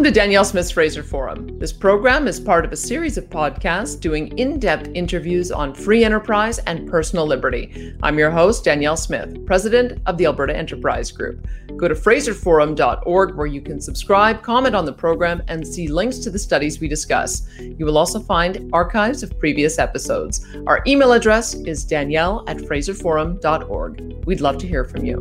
[0.00, 1.58] Welcome to Danielle Smith's Fraser Forum.
[1.58, 6.04] This program is part of a series of podcasts doing in depth interviews on free
[6.04, 7.94] enterprise and personal liberty.
[8.02, 11.46] I'm your host, Danielle Smith, president of the Alberta Enterprise Group.
[11.76, 16.30] Go to fraserforum.org where you can subscribe, comment on the program, and see links to
[16.30, 17.46] the studies we discuss.
[17.58, 20.46] You will also find archives of previous episodes.
[20.66, 24.24] Our email address is danielle at fraserforum.org.
[24.24, 25.20] We'd love to hear from you.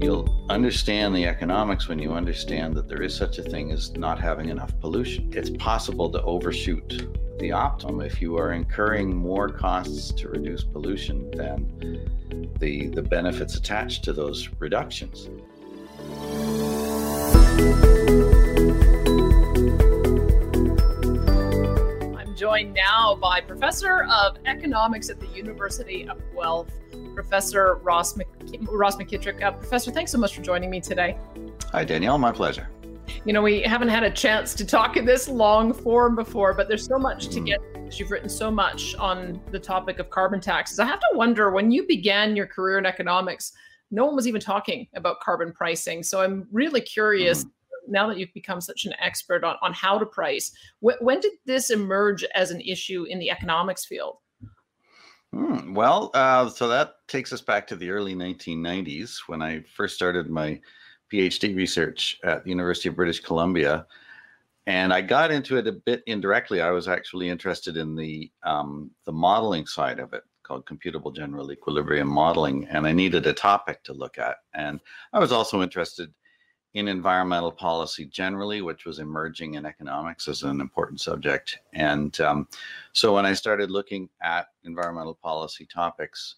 [0.00, 4.18] You'll understand the economics when you understand that there is such a thing as not
[4.18, 5.30] having enough pollution.
[5.34, 7.06] It's possible to overshoot
[7.38, 13.56] the optimum if you are incurring more costs to reduce pollution than the, the benefits
[13.56, 15.28] attached to those reductions.
[22.16, 26.68] I'm joined now by Professor of Economics at the University of Guelph,
[27.20, 28.26] Professor Ross, Mc,
[28.62, 29.42] Ross McKitrick.
[29.42, 31.18] Uh, Professor, thanks so much for joining me today.
[31.70, 32.16] Hi, Danielle.
[32.16, 32.70] My pleasure.
[33.26, 36.66] You know, we haven't had a chance to talk in this long form before, but
[36.66, 37.46] there's so much to mm.
[37.46, 37.60] get.
[37.98, 40.78] You've written so much on the topic of carbon taxes.
[40.78, 43.52] I have to wonder when you began your career in economics,
[43.90, 46.02] no one was even talking about carbon pricing.
[46.02, 47.44] So I'm really curious.
[47.44, 47.50] Mm
[47.88, 51.32] now that you've become such an expert on, on how to price, wh- when did
[51.44, 54.18] this emerge as an issue in the economics field?
[55.32, 59.94] Hmm, well, uh, so that takes us back to the early 1990s when I first
[59.94, 60.60] started my
[61.12, 63.86] PhD research at the University of British Columbia.
[64.66, 66.60] And I got into it a bit indirectly.
[66.60, 71.50] I was actually interested in the um, the modeling side of it, called computable general
[71.52, 74.36] equilibrium modeling, and I needed a topic to look at.
[74.54, 74.80] And
[75.12, 76.12] I was also interested
[76.74, 81.58] in environmental policy generally, which was emerging in economics as an important subject.
[81.72, 82.48] And um,
[82.92, 86.36] so when I started looking at environmental policy topics,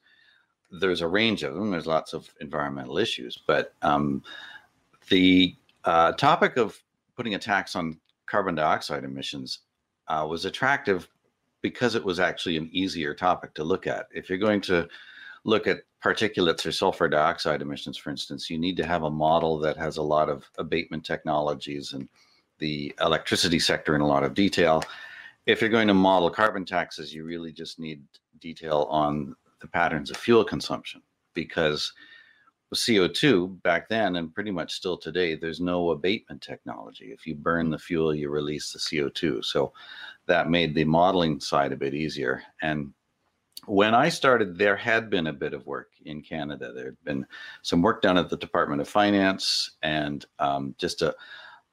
[0.71, 1.71] there's a range of them.
[1.71, 4.23] There's lots of environmental issues, but um,
[5.11, 6.83] the uh, topic of
[7.15, 9.61] putting a tax on carbon dioxide emissions
[10.09, 11.09] uh, was attractive
[11.61, 14.07] because it was actually an easier topic to look at.
[14.13, 14.89] If you're going to
[15.45, 19.59] look at particulates or sulfur dioxide emissions, for instance, you need to have a model
[19.59, 22.09] that has a lot of abatement technologies and
[22.59, 24.83] the electricity sector in a lot of detail.
[25.47, 28.03] If you're going to model carbon taxes, you really just need
[28.41, 31.03] detail on the patterns of fuel consumption
[31.35, 31.93] because
[32.71, 37.13] with CO2 back then and pretty much still today, there's no abatement technology.
[37.13, 39.45] If you burn the fuel, you release the CO2.
[39.45, 39.73] So
[40.27, 42.43] that made the modeling side a bit easier.
[42.63, 42.93] And
[43.67, 46.73] when I started, there had been a bit of work in Canada.
[46.73, 47.27] There had been
[47.63, 51.15] some work done at the Department of Finance, and um, just a,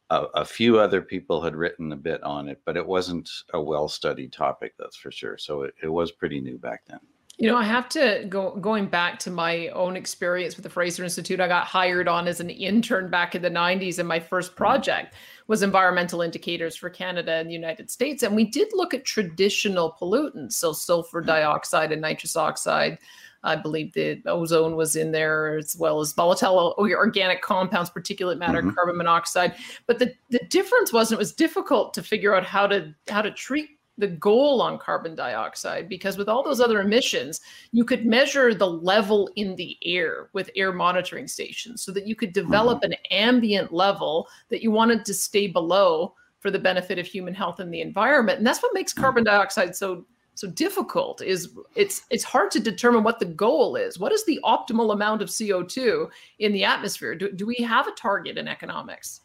[0.09, 3.61] a, a, few other people had written a bit on it, but it wasn't a
[3.61, 5.37] well studied topic, that's for sure.
[5.37, 6.99] So it, it was pretty new back then.
[7.39, 11.05] You know, I have to go going back to my own experience with the Fraser
[11.05, 11.39] Institute.
[11.39, 15.13] I got hired on as an intern back in the 90s, and my first project
[15.47, 18.23] was environmental indicators for Canada and the United States.
[18.23, 22.97] And we did look at traditional pollutants, so sulfur dioxide and nitrous oxide.
[23.41, 28.59] I believe the ozone was in there as well as volatile organic compounds, particulate matter,
[28.59, 28.71] mm-hmm.
[28.71, 29.55] carbon monoxide.
[29.87, 33.31] But the, the difference was it was difficult to figure out how to how to
[33.31, 38.53] treat the goal on carbon dioxide because with all those other emissions you could measure
[38.53, 42.93] the level in the air with air monitoring stations so that you could develop mm-hmm.
[42.93, 47.59] an ambient level that you wanted to stay below for the benefit of human health
[47.59, 49.03] and the environment and that's what makes mm-hmm.
[49.03, 50.05] carbon dioxide so
[50.35, 54.39] so difficult is it's it's hard to determine what the goal is what is the
[54.45, 56.09] optimal amount of co2
[56.39, 59.21] in the atmosphere do, do we have a target in economics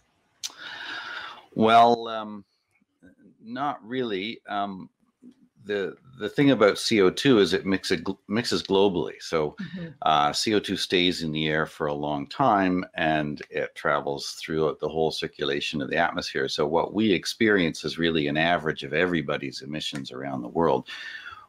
[1.54, 2.44] well um
[3.44, 4.40] not really.
[4.48, 4.88] Um,
[5.64, 9.14] the the thing about CO2 is it mixes mixes globally.
[9.20, 9.88] So mm-hmm.
[10.02, 14.88] uh, CO2 stays in the air for a long time and it travels throughout the
[14.88, 16.48] whole circulation of the atmosphere.
[16.48, 20.88] So what we experience is really an average of everybody's emissions around the world,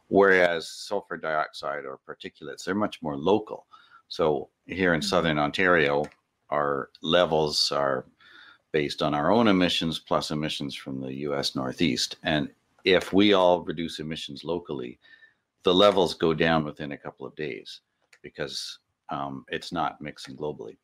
[0.08, 3.68] whereas sulfur dioxide or particulates they're much more local.
[4.08, 5.08] So here in mm-hmm.
[5.08, 6.06] southern Ontario,
[6.50, 8.06] our levels are
[8.76, 12.18] based on our own emissions plus emissions from the US Northeast.
[12.24, 12.50] And
[12.84, 15.00] if we all reduce emissions locally,
[15.64, 17.80] the levels go down within a couple of days
[18.22, 20.76] because um, it's not mixing globally.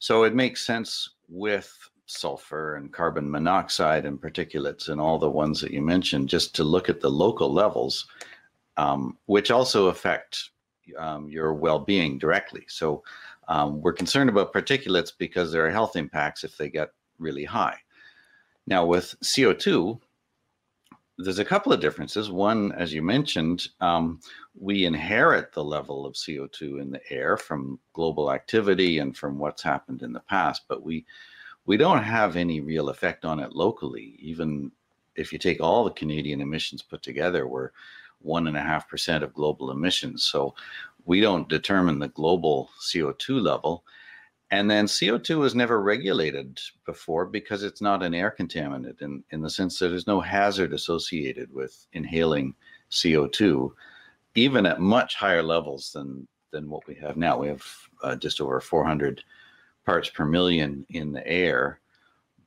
[0.00, 1.72] So it makes sense with
[2.06, 6.64] sulfur and carbon monoxide and particulates and all the ones that you mentioned just to
[6.64, 8.08] look at the local levels,
[8.76, 10.50] um, which also affect
[10.98, 12.64] um, your well being directly.
[12.66, 13.04] So
[13.46, 17.76] um, we're concerned about particulates because there are health impacts if they get really high.
[18.66, 19.98] Now, with CO2,
[21.18, 22.30] there's a couple of differences.
[22.30, 24.20] One, as you mentioned, um,
[24.58, 29.62] we inherit the level of CO2 in the air from global activity and from what's
[29.62, 31.04] happened in the past, but we
[31.66, 34.16] we don't have any real effect on it locally.
[34.20, 34.72] Even
[35.16, 37.72] if you take all the Canadian emissions put together, we're
[38.20, 40.22] one and a half percent of global emissions.
[40.22, 40.54] So
[41.04, 43.84] we don't determine the global CO2 level.
[44.50, 49.42] And then CO2 was never regulated before because it's not an air contaminant in, in
[49.42, 52.54] the sense that there's no hazard associated with inhaling
[52.90, 53.70] CO2,
[54.34, 57.36] even at much higher levels than, than what we have now.
[57.38, 57.66] We have
[58.02, 59.22] uh, just over 400
[59.84, 61.80] parts per million in the air.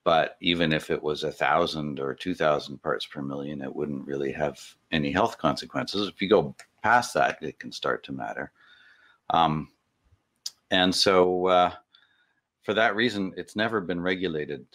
[0.03, 4.31] But even if it was a thousand or 2,000 parts per million, it wouldn't really
[4.31, 4.59] have
[4.91, 6.07] any health consequences.
[6.07, 8.51] If you go past that, it can start to matter.
[9.29, 9.69] Um,
[10.71, 11.71] and so, uh,
[12.63, 14.65] for that reason, it's never been regulated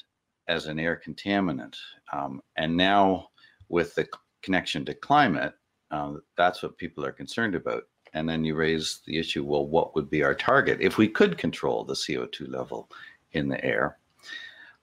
[0.48, 1.76] as an air contaminant.
[2.12, 3.28] Um, and now,
[3.68, 4.06] with the
[4.42, 5.54] connection to climate,
[5.90, 7.84] uh, that's what people are concerned about.
[8.14, 11.36] And then you raise the issue well, what would be our target if we could
[11.36, 12.88] control the CO2 level
[13.32, 13.98] in the air?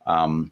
[0.06, 0.52] Um,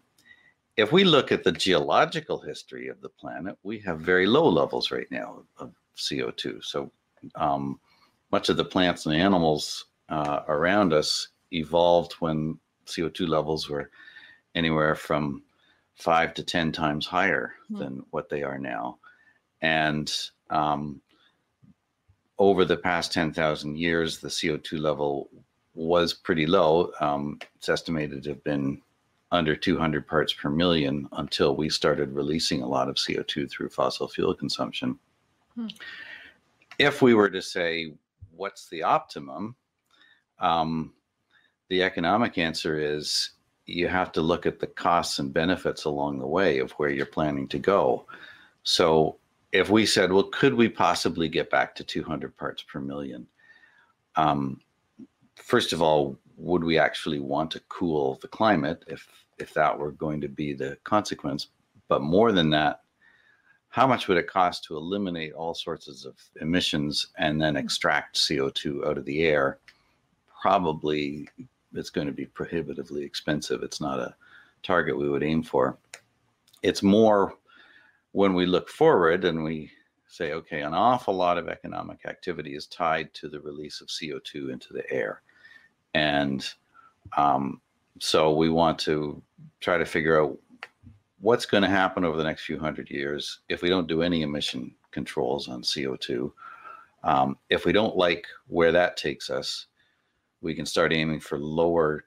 [0.77, 4.92] if we look at the geological history of the planet, we have very low levels
[4.92, 6.63] right now of CO2.
[6.63, 6.92] So
[7.36, 7.80] um,
[8.31, 13.89] much of the plants and animals uh, around us evolved when CO2 levels were
[14.56, 15.44] anywhere from
[15.95, 17.80] five to 10 times higher mm.
[17.80, 18.98] than what they are now.
[19.62, 20.12] And
[20.50, 21.01] um,
[22.39, 25.30] over the past 10,000 years, the CO2 level
[25.74, 26.92] was pretty low.
[27.00, 28.81] Um, it's estimated to have been
[29.31, 34.07] under 200 parts per million until we started releasing a lot of CO2 through fossil
[34.07, 35.00] fuel consumption.
[35.56, 35.68] Hmm.
[36.80, 37.94] If we were to say,
[38.36, 39.56] what's the optimum?
[40.39, 40.94] Um,
[41.71, 43.29] the economic answer is
[43.65, 47.06] you have to look at the costs and benefits along the way of where you're
[47.06, 48.06] planning to go.
[48.63, 49.15] So
[49.53, 53.25] if we said, well, could we possibly get back to 200 parts per million?
[54.18, 54.59] Um,
[55.35, 59.07] first of all, would we actually want to cool the climate if
[59.39, 61.47] if that were going to be the consequence?
[61.88, 62.81] But more than that,
[63.69, 68.85] how much would it cost to eliminate all sorts of emissions and then extract CO2
[68.85, 69.59] out of the air?
[70.41, 71.29] Probably
[71.73, 73.63] it's going to be prohibitively expensive.
[73.63, 74.15] It's not a
[74.63, 75.77] target we would aim for.
[76.63, 77.33] It's more
[78.12, 79.71] when we look forward and we
[80.07, 84.51] say, okay, an awful lot of economic activity is tied to the release of CO2
[84.51, 85.21] into the air.
[85.94, 86.47] And
[87.15, 87.62] um,
[88.00, 89.21] so we want to
[89.62, 90.38] try to figure out
[91.21, 94.24] what's going to happen over the next few hundred years if we don't do any
[94.24, 96.31] emission controls on CO2.
[97.03, 99.67] Um, if we don't like where that takes us,
[100.41, 102.05] we can start aiming for lower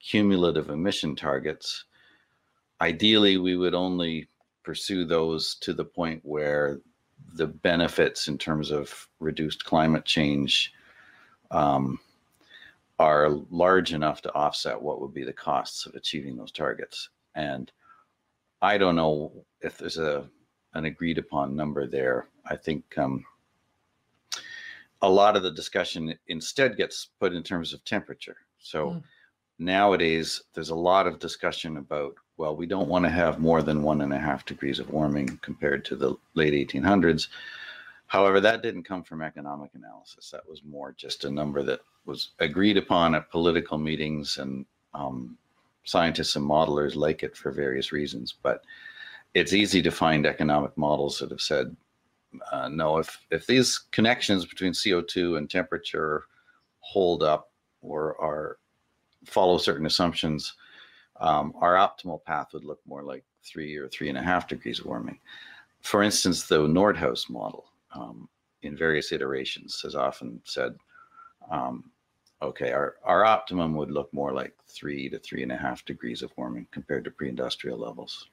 [0.00, 1.84] cumulative emission targets.
[2.80, 4.28] Ideally, we would only
[4.62, 6.80] pursue those to the point where
[7.34, 10.72] the benefits in terms of reduced climate change
[11.50, 11.98] um,
[12.98, 17.10] are large enough to offset what would be the costs of achieving those targets.
[17.34, 17.70] And
[18.62, 20.28] I don't know if there's a
[20.74, 22.28] an agreed upon number there.
[22.44, 23.24] I think um,
[25.06, 28.36] a lot of the discussion instead gets put in terms of temperature.
[28.58, 29.02] So mm.
[29.58, 33.82] nowadays, there's a lot of discussion about well, we don't want to have more than
[33.82, 37.28] one and a half degrees of warming compared to the late 1800s.
[38.08, 40.30] However, that didn't come from economic analysis.
[40.30, 45.38] That was more just a number that was agreed upon at political meetings, and um,
[45.84, 48.34] scientists and modelers like it for various reasons.
[48.42, 48.62] But
[49.34, 51.74] it's easy to find economic models that have said,
[52.52, 56.24] uh, no, if, if these connections between CO2 and temperature
[56.80, 57.50] hold up
[57.82, 58.58] or are
[59.24, 60.54] follow certain assumptions,
[61.20, 64.84] um, our optimal path would look more like three or three and a half degrees
[64.84, 65.18] warming.
[65.82, 68.28] For instance, the Nordhaus model um,
[68.62, 70.76] in various iterations has often said,
[71.50, 71.90] um,
[72.42, 76.22] okay, our, our optimum would look more like three to three and a half degrees
[76.22, 78.28] of warming compared to pre-industrial levels.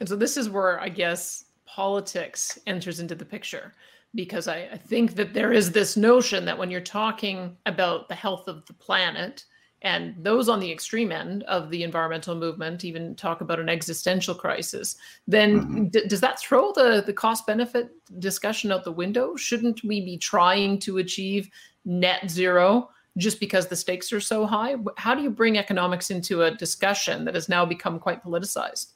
[0.00, 3.74] And so this is where I guess politics enters into the picture
[4.14, 8.14] because I, I think that there is this notion that when you're talking about the
[8.14, 9.44] health of the planet,
[9.82, 14.34] and those on the extreme end of the environmental movement even talk about an existential
[14.34, 14.96] crisis
[15.28, 15.84] then mm-hmm.
[15.86, 20.16] d- does that throw the, the cost benefit discussion out the window shouldn't we be
[20.16, 21.48] trying to achieve
[21.84, 26.42] net zero just because the stakes are so high how do you bring economics into
[26.42, 28.92] a discussion that has now become quite politicized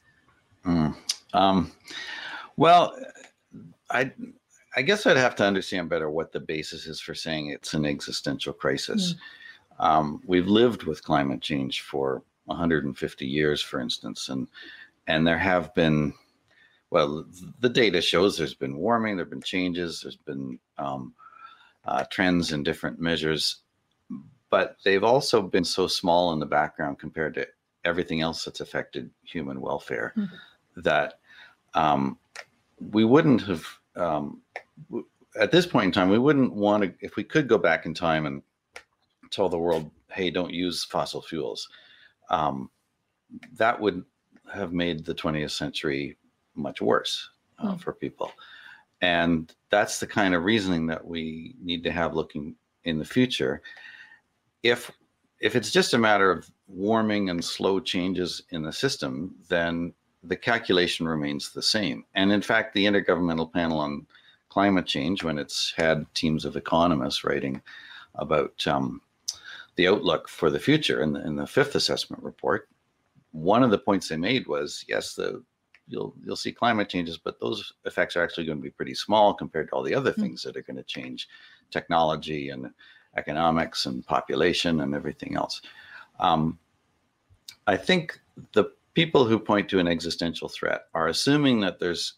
[0.65, 0.95] mm.
[1.35, 1.71] um,
[2.61, 2.95] well
[3.91, 4.11] i
[4.77, 7.85] I guess I'd have to understand better what the basis is for saying it's an
[7.85, 9.15] existential crisis.
[9.81, 9.85] Mm.
[9.85, 14.47] Um, we've lived with climate change for 150 years, for instance, and
[15.07, 16.13] and there have been,
[16.91, 17.25] well,
[17.59, 21.15] the data shows there's been warming, there've been changes, there's been um,
[21.85, 23.63] uh, trends in different measures,
[24.51, 27.47] but they've also been so small in the background compared to
[27.85, 30.81] everything else that's affected human welfare, mm-hmm.
[30.83, 31.15] that
[31.75, 32.19] um,
[32.81, 34.41] we wouldn't have, um,
[35.39, 37.95] at this point in time, we wouldn't want to, if we could go back in
[37.95, 38.43] time and
[39.31, 41.69] tell the world, hey, don't use fossil fuels,
[42.31, 42.71] um,
[43.57, 44.05] that would
[44.53, 46.17] have made the 20th century
[46.55, 47.81] much worse uh, mm.
[47.81, 48.33] for people.
[49.03, 53.63] And that's the kind of reasoning that we need to have looking in the future.
[54.63, 54.91] If
[55.41, 60.37] if it's just a matter of warming and slow changes in the system, then the
[60.37, 62.05] calculation remains the same.
[62.15, 64.07] And in fact, the Intergovernmental Panel on
[64.49, 67.63] Climate Change, when it's had teams of economists writing
[68.17, 69.01] about um,
[69.77, 72.69] the outlook for the future in the, in the fifth assessment report,
[73.33, 75.43] one of the points they made was yes, the
[75.87, 79.35] you'll you'll see climate changes, but those effects are actually going to be pretty small
[79.35, 80.23] compared to all the other mm-hmm.
[80.23, 81.29] things that are going to change
[81.71, 82.71] technology and
[83.17, 85.63] economics and population and everything else.
[86.19, 86.59] Um,
[87.67, 88.21] I think
[88.53, 92.17] the people who point to an existential threat are assuming that there's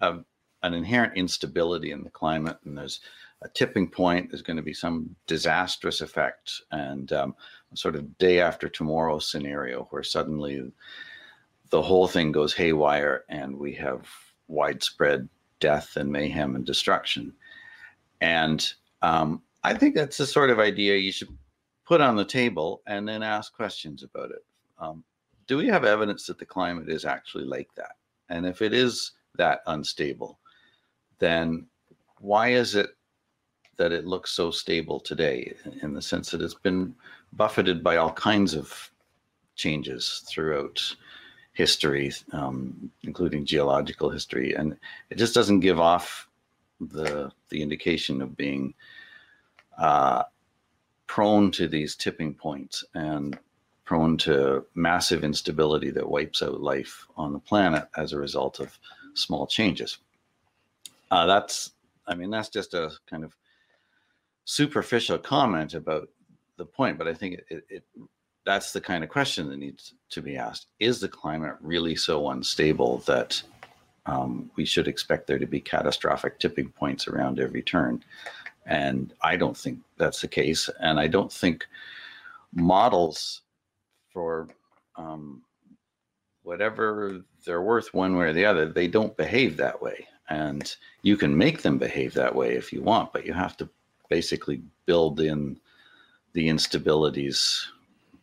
[0.00, 0.16] a,
[0.64, 2.98] an inherent instability in the climate and there's
[3.42, 7.36] a tipping point, there's going to be some disastrous effect and um,
[7.74, 10.60] sort of day after tomorrow scenario where suddenly
[11.70, 14.08] the whole thing goes haywire and we have
[14.48, 15.28] widespread
[15.60, 17.32] death and mayhem and destruction.
[18.20, 18.68] And
[19.02, 21.38] um, I think that's the sort of idea you should
[21.86, 24.44] put on the table and then ask questions about it.
[24.80, 25.04] Um,
[25.48, 27.96] do we have evidence that the climate is actually like that?
[28.28, 30.38] And if it is that unstable,
[31.18, 31.66] then
[32.20, 32.90] why is it
[33.78, 36.94] that it looks so stable today in the sense that it's been
[37.32, 38.90] buffeted by all kinds of
[39.54, 40.80] changes throughout
[41.52, 44.76] history, um, including geological history, and
[45.10, 46.28] it just doesn't give off
[46.80, 48.74] the the indication of being
[49.78, 50.22] uh,
[51.06, 53.38] prone to these tipping points and
[53.88, 58.78] prone to massive instability that wipes out life on the planet as a result of
[59.14, 59.96] small changes.
[61.10, 61.72] Uh, that's,
[62.06, 63.34] I mean, that's just a kind of
[64.44, 66.10] superficial comment about
[66.58, 67.82] the point, but I think it, it,
[68.44, 70.66] that's the kind of question that needs to be asked.
[70.80, 73.42] Is the climate really so unstable that
[74.04, 78.04] um, we should expect there to be catastrophic tipping points around every turn?
[78.66, 80.68] And I don't think that's the case.
[80.80, 81.66] And I don't think
[82.54, 83.40] models
[84.18, 84.48] for
[84.96, 85.40] um,
[86.42, 90.08] whatever they're worth one way or the other, they don't behave that way.
[90.28, 93.68] And you can make them behave that way if you want, but you have to
[94.10, 95.60] basically build in
[96.32, 97.64] the instabilities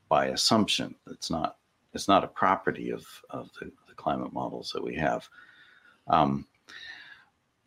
[0.09, 0.93] by assumption.
[1.09, 1.55] It's not
[1.93, 5.29] it's not a property of of the, the climate models that we have.
[6.07, 6.45] Um,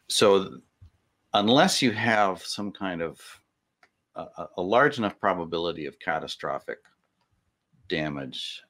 [0.09, 0.59] so
[1.33, 3.23] unless you have some kind of
[4.17, 6.81] a, a large enough probability of catastrophic
[7.88, 8.62] damage,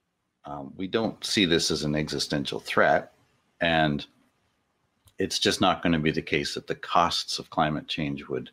[0.45, 3.13] um, we don't see this as an existential threat,
[3.61, 4.07] and
[5.19, 8.51] it's just not going to be the case that the costs of climate change would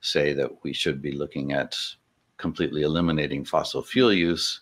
[0.00, 1.76] say that we should be looking at
[2.36, 4.60] completely eliminating fossil fuel use,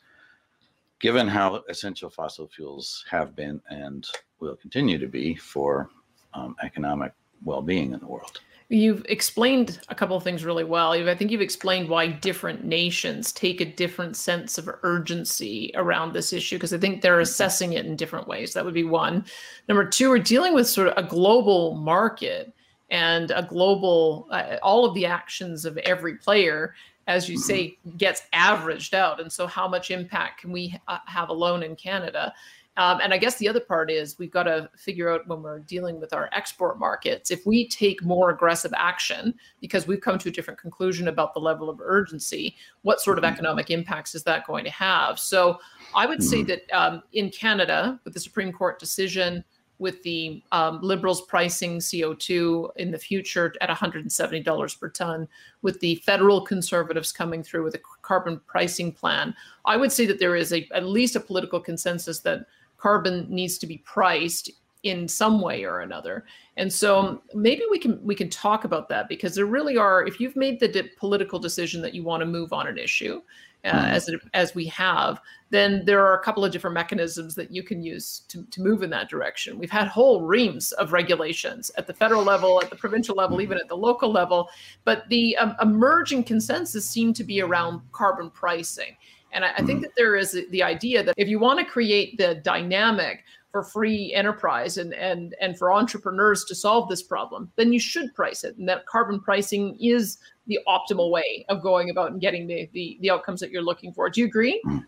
[0.98, 4.06] given how essential fossil fuels have been and
[4.38, 5.88] will continue to be for
[6.34, 8.40] um, economic well being in the world.
[8.72, 10.92] You've explained a couple of things really well.
[10.92, 16.32] I think you've explained why different nations take a different sense of urgency around this
[16.32, 18.52] issue because I think they're assessing it in different ways.
[18.52, 19.24] That would be one.
[19.68, 22.54] Number two, we're dealing with sort of a global market
[22.90, 26.74] and a global, uh, all of the actions of every player
[27.10, 29.20] as you say, gets averaged out.
[29.20, 32.32] And so, how much impact can we uh, have alone in Canada?
[32.76, 35.58] Um, and I guess the other part is we've got to figure out when we're
[35.58, 40.28] dealing with our export markets, if we take more aggressive action because we've come to
[40.28, 43.34] a different conclusion about the level of urgency, what sort of mm-hmm.
[43.34, 45.18] economic impacts is that going to have?
[45.18, 45.58] So
[45.94, 46.46] I would say mm-hmm.
[46.48, 49.44] that um, in Canada, with the Supreme Court decision,
[49.80, 55.26] with the um, liberals pricing CO2 in the future at $170 per ton,
[55.62, 59.34] with the federal conservatives coming through with a carbon pricing plan,
[59.64, 62.46] I would say that there is a, at least a political consensus that
[62.80, 64.50] carbon needs to be priced
[64.82, 66.24] in some way or another.
[66.56, 70.20] And so maybe we can we can talk about that because there really are if
[70.20, 73.20] you've made the political decision that you want to move on an issue
[73.64, 73.92] uh, mm-hmm.
[73.92, 75.20] as it, as we have,
[75.50, 78.82] then there are a couple of different mechanisms that you can use to, to move
[78.82, 79.58] in that direction.
[79.58, 83.42] We've had whole reams of regulations at the federal level, at the provincial level, mm-hmm.
[83.42, 84.48] even at the local level,
[84.84, 88.96] but the um, emerging consensus seemed to be around carbon pricing.
[89.32, 89.82] And I, I think mm.
[89.82, 94.14] that there is the idea that if you want to create the dynamic for free
[94.14, 98.56] enterprise and and and for entrepreneurs to solve this problem, then you should price it.
[98.56, 102.98] And that carbon pricing is the optimal way of going about and getting the the,
[103.00, 104.08] the outcomes that you're looking for.
[104.08, 104.60] Do you agree?
[104.66, 104.84] Mm.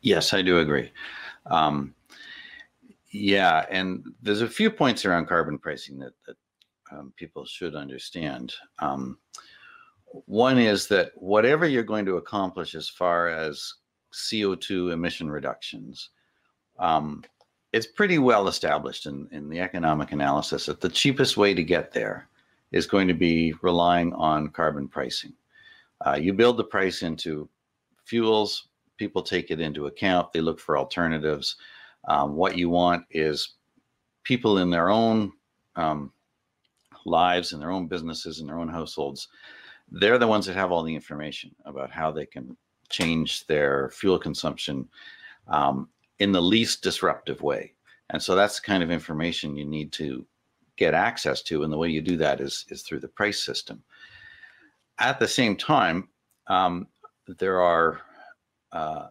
[0.00, 0.90] Yes, I do agree.
[1.46, 1.94] Um,
[3.10, 6.36] yeah, and there's a few points around carbon pricing that, that
[6.90, 8.54] um, people should understand.
[8.78, 9.18] Um,
[10.26, 13.74] one is that whatever you're going to accomplish as far as
[14.12, 16.10] CO2 emission reductions,
[16.78, 17.22] um,
[17.72, 21.92] it's pretty well established in, in the economic analysis that the cheapest way to get
[21.92, 22.28] there
[22.70, 25.32] is going to be relying on carbon pricing.
[26.04, 27.48] Uh, you build the price into
[28.04, 31.56] fuels, people take it into account, they look for alternatives.
[32.08, 33.54] Um, what you want is
[34.24, 35.32] people in their own
[35.76, 36.12] um,
[37.06, 39.28] lives, in their own businesses, in their own households,
[39.92, 42.56] they're the ones that have all the information about how they can
[42.88, 44.88] change their fuel consumption
[45.48, 47.74] um, in the least disruptive way.
[48.10, 50.26] And so that's the kind of information you need to
[50.76, 51.62] get access to.
[51.62, 53.82] And the way you do that is, is through the price system.
[54.98, 56.08] At the same time,
[56.46, 56.86] um,
[57.38, 58.00] there are
[58.72, 59.08] uh,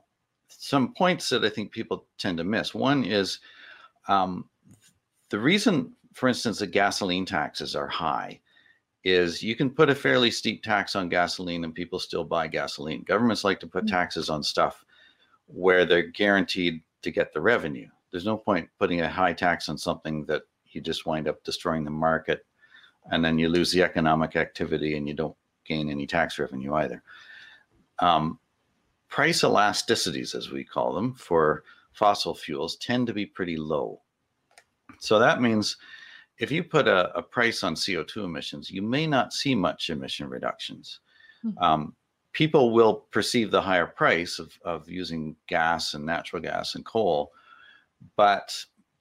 [0.47, 2.73] some points that I think people tend to miss.
[2.73, 3.39] One is
[4.07, 4.49] um,
[5.29, 8.39] the reason, for instance, that gasoline taxes are high
[9.03, 13.03] is you can put a fairly steep tax on gasoline and people still buy gasoline.
[13.03, 13.95] Governments like to put mm-hmm.
[13.95, 14.85] taxes on stuff
[15.47, 17.87] where they're guaranteed to get the revenue.
[18.11, 21.83] There's no point putting a high tax on something that you just wind up destroying
[21.83, 22.45] the market
[23.09, 27.01] and then you lose the economic activity and you don't gain any tax revenue either.
[27.99, 28.39] Um,
[29.09, 34.01] price elasticities, as we call them, for fossil fuels tend to be pretty low.
[34.99, 35.77] So that means
[36.41, 40.27] if you put a, a price on CO2 emissions, you may not see much emission
[40.27, 40.99] reductions.
[41.45, 41.63] Mm-hmm.
[41.63, 41.95] Um,
[42.33, 47.31] people will perceive the higher price of, of using gas and natural gas and coal,
[48.15, 48.55] but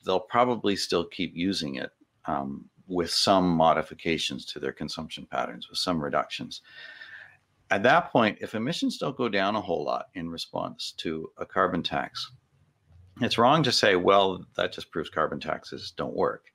[0.04, 1.90] they'll probably still keep using it
[2.26, 6.60] um, with some modifications to their consumption patterns, with some reductions.
[7.70, 11.46] At that point, if emissions don't go down a whole lot in response to a
[11.46, 12.30] carbon tax,
[13.22, 16.50] it's wrong to say, well, that just proves carbon taxes don't work.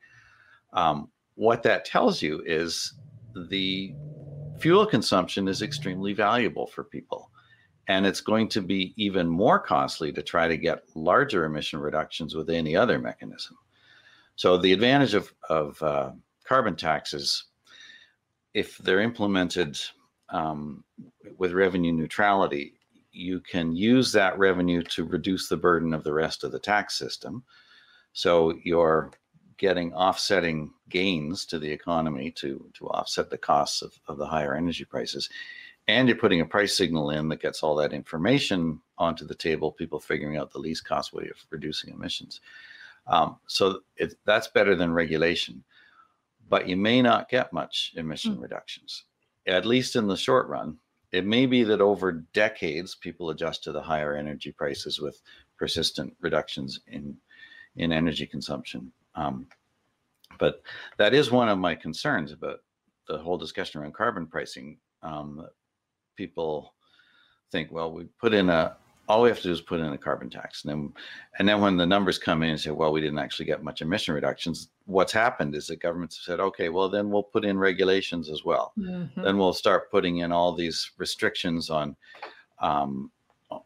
[0.76, 2.94] Um, what that tells you is
[3.50, 3.94] the
[4.60, 7.32] fuel consumption is extremely valuable for people.
[7.88, 12.36] And it's going to be even more costly to try to get larger emission reductions
[12.36, 13.58] with any other mechanism.
[14.38, 16.12] So, the advantage of, of uh,
[16.46, 17.46] carbon taxes,
[18.54, 19.80] if they're implemented
[20.30, 20.84] um,
[21.38, 22.74] with revenue neutrality,
[23.12, 26.98] you can use that revenue to reduce the burden of the rest of the tax
[26.98, 27.44] system.
[28.14, 29.12] So, your
[29.58, 34.56] getting offsetting gains to the economy to to offset the costs of, of the higher
[34.56, 35.30] energy prices.
[35.88, 39.72] And you're putting a price signal in that gets all that information onto the table
[39.72, 42.42] people figuring out the least cost way of reducing emissions.
[43.08, 45.64] Um, so it, that's better than regulation.
[46.50, 48.42] But you may not get much emission mm.
[48.42, 49.04] reductions
[49.48, 50.78] at least in the short run.
[51.12, 55.22] It may be that over decades people adjust to the higher energy prices with
[55.58, 57.18] persistent reductions in
[57.78, 59.48] in energy consumption um,
[60.40, 60.62] but
[60.98, 62.60] that is one of my concerns about
[63.08, 64.78] the whole discussion around carbon pricing.
[65.04, 65.48] Um,
[66.16, 66.74] people
[67.52, 68.76] think, well, we put in a
[69.08, 70.94] all we have to do is put in a carbon tax, and then
[71.38, 73.82] and then when the numbers come in and say, well, we didn't actually get much
[73.82, 74.70] emission reductions.
[74.86, 78.44] What's happened is the governments have said, okay, well, then we'll put in regulations as
[78.44, 78.74] well.
[78.78, 79.22] Mm-hmm.
[79.22, 81.96] Then we'll start putting in all these restrictions on
[82.60, 83.12] um,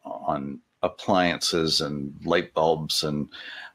[0.04, 3.28] on appliances and light bulbs and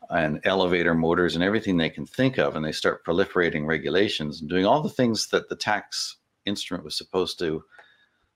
[0.09, 4.49] and elevator motors and everything they can think of, and they start proliferating regulations and
[4.49, 7.63] doing all the things that the tax instrument was supposed to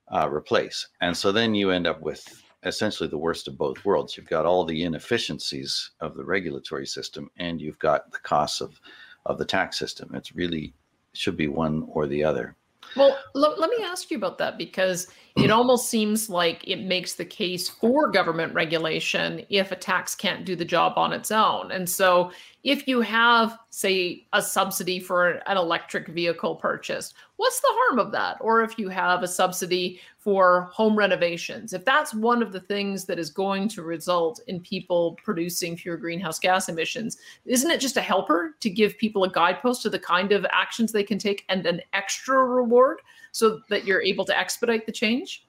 [0.08, 0.88] uh, replace.
[1.00, 4.16] And so then you end up with essentially the worst of both worlds.
[4.16, 8.80] You've got all the inefficiencies of the regulatory system, and you've got the costs of
[9.26, 10.14] of the tax system.
[10.14, 10.72] It's really
[11.12, 12.56] should be one or the other.
[12.96, 15.54] Well, l- let me ask you about that because it mm.
[15.54, 20.56] almost seems like it makes the case for government regulation if a tax can't do
[20.56, 21.70] the job on its own.
[21.70, 27.68] And so, if you have, say, a subsidy for an electric vehicle purchase, what's the
[27.70, 28.36] harm of that?
[28.38, 33.06] Or if you have a subsidy for home renovations, if that's one of the things
[33.06, 37.96] that is going to result in people producing fewer greenhouse gas emissions, isn't it just
[37.96, 41.46] a helper to give people a guidepost to the kind of actions they can take
[41.48, 43.00] and an extra reward
[43.32, 45.46] so that you're able to expedite the change?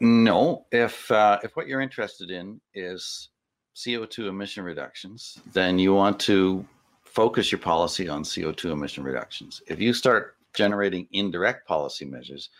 [0.00, 3.28] No, if uh, if what you're interested in is
[3.76, 6.66] CO2 emission reductions, then you want to
[7.04, 9.60] focus your policy on CO2 emission reductions.
[9.66, 12.50] If you start generating indirect policy measures,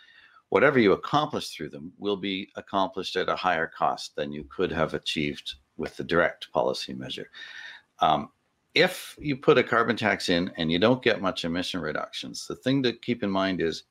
[0.51, 4.71] whatever you accomplish through them will be accomplished at a higher cost than you could
[4.71, 7.29] have achieved with the direct policy measure.
[7.99, 8.31] Um,
[8.75, 12.55] if you put a carbon tax in and you don't get much emission reductions, the
[12.55, 13.83] thing to keep in mind is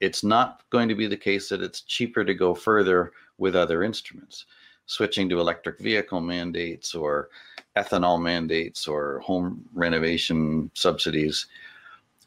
[0.00, 3.82] it's not going to be the case that it's cheaper to go further with other
[3.82, 4.46] instruments
[4.86, 7.28] switching to electric vehicle mandates or
[7.76, 11.46] ethanol mandates or home renovation subsidies,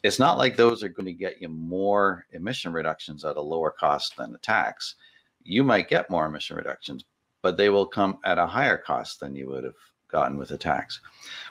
[0.08, 3.72] it's not like those are going to get you more emission reductions at a lower
[3.72, 4.96] cost than a tax.
[5.43, 7.04] You might get more emission reductions,
[7.41, 9.76] but they will come at a higher cost than you would have
[10.10, 11.02] gotten with a tax.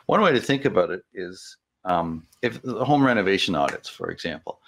[0.06, 4.60] One way to think about it is um, if the home renovation audits, for example,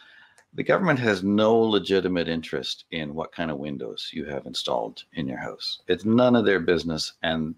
[0.55, 5.27] the government has no legitimate interest in what kind of windows you have installed in
[5.27, 5.81] your house.
[5.89, 7.15] It's none of their business.
[7.23, 7.55] And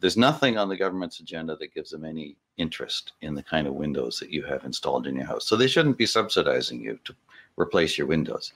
[0.00, 3.74] there's nothing on the government's agenda that gives them any interest in the kind of
[3.74, 5.46] windows that you have installed in your house.
[5.46, 7.14] So they shouldn't be subsidizing you to
[7.56, 8.52] replace your windows.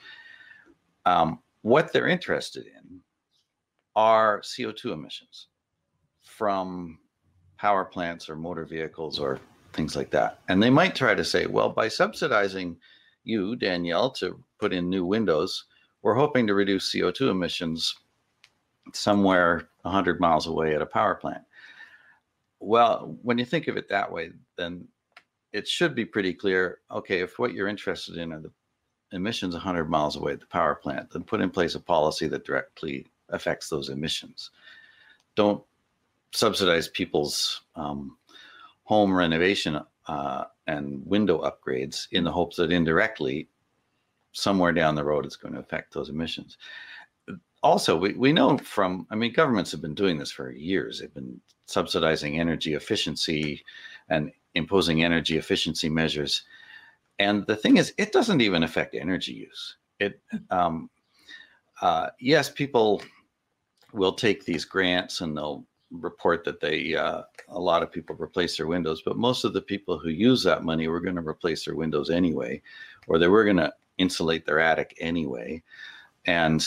[1.06, 3.00] Um, what they're interested in
[3.96, 5.48] are CO2 emissions
[6.22, 6.98] from
[7.56, 9.40] power plants or motor vehicles or
[9.72, 10.40] things like that.
[10.48, 12.76] And they might try to say, well, by subsidizing
[13.24, 15.64] you, Danielle, to put in new windows,
[16.02, 17.94] we're hoping to reduce CO2 emissions
[18.92, 21.42] somewhere 100 miles away at a power plant.
[22.60, 24.86] Well, when you think of it that way, then
[25.52, 28.52] it should be pretty clear okay, if what you're interested in are the
[29.12, 32.44] emissions 100 miles away at the power plant, then put in place a policy that
[32.44, 34.50] directly affects those emissions.
[35.34, 35.62] Don't
[36.32, 38.16] subsidize people's um,
[38.84, 43.48] home renovation uh, and window upgrades in the hopes that indirectly,
[44.32, 46.58] somewhere down the road, it's going to affect those emissions
[47.62, 51.00] also, we, we know from, I mean, governments have been doing this for years.
[51.00, 53.64] They've been subsidizing energy efficiency
[54.08, 56.42] and imposing energy efficiency measures.
[57.18, 59.76] And the thing is, it doesn't even affect energy use.
[59.98, 60.88] It, um,
[61.80, 63.02] uh, yes, people
[63.92, 68.56] will take these grants and they'll report that they, uh, a lot of people replace
[68.56, 71.64] their windows, but most of the people who use that money were going to replace
[71.64, 72.60] their windows anyway,
[73.08, 75.62] or they were going to insulate their attic anyway.
[76.26, 76.64] And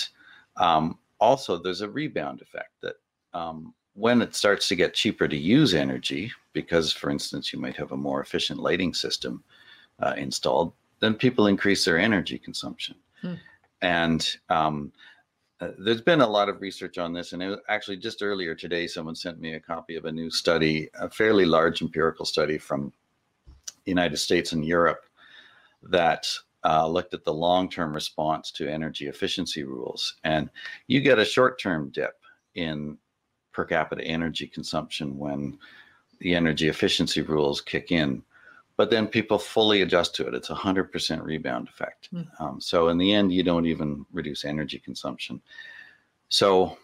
[0.62, 2.95] um, also, there's a rebound effect that
[3.34, 7.76] um, when it starts to get cheaper to use energy, because, for instance, you might
[7.76, 9.43] have a more efficient lighting system
[10.02, 12.95] uh, installed, then people increase their energy consumption.
[13.21, 13.34] Hmm.
[13.82, 14.91] And um,
[15.60, 17.34] uh, there's been a lot of research on this.
[17.34, 21.10] And actually, just earlier today, someone sent me a copy of a new study, a
[21.10, 22.93] fairly large empirical study from
[23.84, 25.06] the United States and Europe
[25.82, 26.28] that
[26.63, 30.50] uh, looked at the long-term response to energy efficiency rules, and
[30.88, 32.19] you get a short-term dip
[32.56, 32.97] in
[33.52, 35.58] per capita energy consumption when
[36.19, 38.24] the energy efficiency rules kick in.
[38.78, 40.34] But then people fully adjust to it.
[40.34, 42.10] It's a 100% rebound effect.
[42.13, 42.28] Mm.
[42.39, 45.41] Um, so in the end, you don't even reduce energy consumption.
[46.30, 46.78] So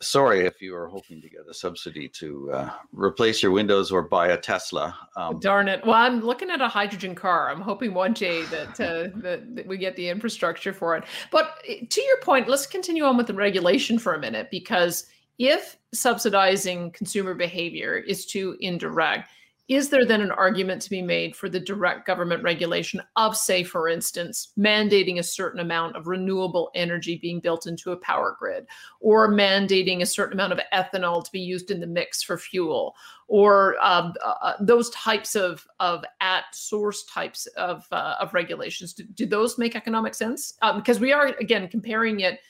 [0.00, 4.02] sorry if you are hoping to get a subsidy to uh, replace your windows or
[4.02, 4.96] buy a Tesla.
[5.16, 5.84] Um, Darn it!
[5.84, 7.50] Well, I'm looking at a hydrogen car.
[7.50, 11.04] I'm hoping one day that, uh, that, that we get the infrastructure for it.
[11.30, 15.06] But eh, to your point, let's continue on with the regulation for a minute because
[15.38, 19.28] if subsidizing consumer behavior is too indirect
[19.70, 23.62] is there then an argument to be made for the direct government regulation of, say,
[23.62, 28.66] for instance, mandating a certain amount of renewable energy being built into a power grid,
[28.98, 32.96] or mandating a certain amount of ethanol to be used in the mix for fuel,
[33.28, 38.92] or um, uh, uh those types of, of at source types of, uh, of regulations?
[38.92, 40.54] Do, do, those make economic sense?
[40.62, 42.40] Um, because we are, again, comparing it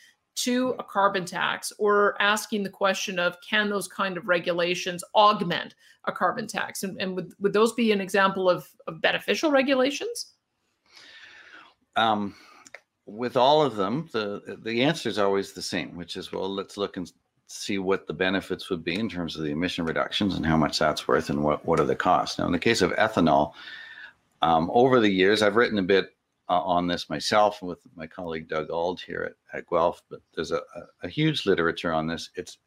[0.45, 5.75] to a carbon tax or asking the question of can those kind of regulations augment
[6.05, 6.83] a carbon tax?
[6.83, 10.33] And, and would, would those be an example of, of beneficial regulations?
[11.97, 12.35] Um,
[13.11, 16.77] with all of them the the answer is always the same which is well let's
[16.77, 17.11] look and
[17.49, 20.79] see what the benefits would be in terms of the emission reductions and how much
[20.79, 22.39] that's worth and what, what are the costs.
[22.39, 23.55] Now in the case of ethanol
[24.41, 26.15] um, over the years i've written a bit
[26.51, 30.51] uh, on this myself with my colleague Doug Auld here at, at Guelph, but there's
[30.51, 32.31] a, a, a, huge literature on this.
[32.35, 32.59] It's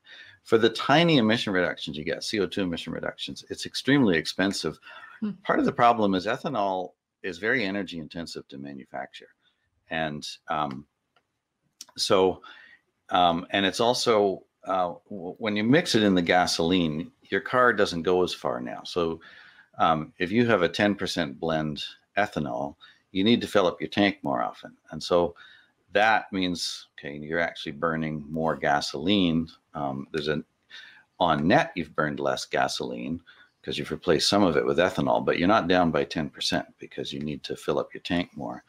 [0.43, 4.79] for the tiny emission reductions you get, CO2 emission reductions, it's extremely expensive.
[5.19, 5.31] Hmm.
[5.43, 6.91] Part of the problem is ethanol
[7.23, 9.29] is very energy intensive to manufacture.
[9.89, 10.85] And um,
[11.97, 12.41] so,
[13.09, 18.03] um, and it's also, uh, when you mix it in the gasoline, your car doesn't
[18.03, 18.81] go as far now.
[18.85, 19.19] So
[19.77, 21.83] um, if you have a 10% blend
[22.17, 22.75] ethanol,
[23.13, 24.75] you need to fill up your tank more often.
[24.91, 25.35] And so
[25.93, 29.47] that means, okay, you're actually burning more gasoline.
[29.73, 30.43] Um, there's an,
[31.19, 33.21] on net, you've burned less gasoline
[33.61, 37.13] because you've replaced some of it with ethanol, but you're not down by 10% because
[37.13, 38.63] you need to fill up your tank more.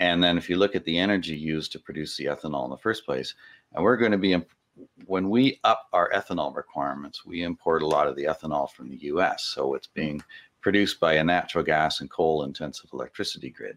[0.00, 2.76] And then if you look at the energy used to produce the ethanol in the
[2.76, 3.34] first place,
[3.72, 4.36] and we're going to be,
[5.06, 9.04] when we up our ethanol requirements, we import a lot of the ethanol from the
[9.04, 9.44] US.
[9.44, 10.20] So it's being
[10.64, 13.76] produced by a natural gas and coal intensive electricity grid.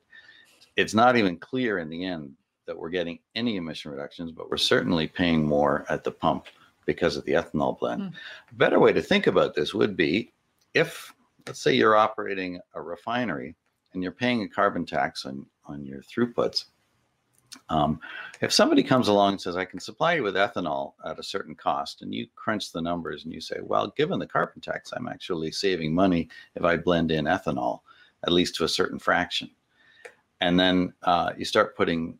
[0.78, 2.34] It's not even clear in the end
[2.66, 6.46] that we're getting any emission reductions, but we're certainly paying more at the pump
[6.86, 8.04] because of the ethanol blend.
[8.04, 8.14] Mm.
[8.52, 10.32] A better way to think about this would be
[10.74, 11.14] if,
[11.46, 13.54] let's say, you're operating a refinery
[13.94, 16.66] and you're paying a carbon tax on, on your throughputs.
[17.70, 18.00] Um,
[18.42, 21.56] if somebody comes along and says, I can supply you with ethanol at a certain
[21.56, 25.08] cost, and you crunch the numbers and you say, well, given the carbon tax, I'm
[25.08, 27.82] actually saving money if I blend in ethanol,
[28.26, 29.50] at least to a certain fraction.
[30.42, 32.20] And then uh, you start putting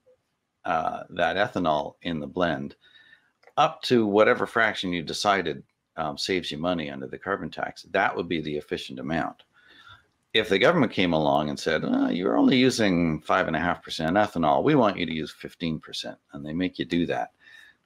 [0.66, 2.76] uh, that ethanol in the blend
[3.58, 5.64] up to whatever fraction you decided
[5.98, 7.84] um, saves you money under the carbon tax.
[7.92, 9.44] That would be the efficient amount.
[10.38, 14.98] If the government came along and said, oh, you're only using 5.5% ethanol, we want
[14.98, 17.32] you to use 15%, and they make you do that,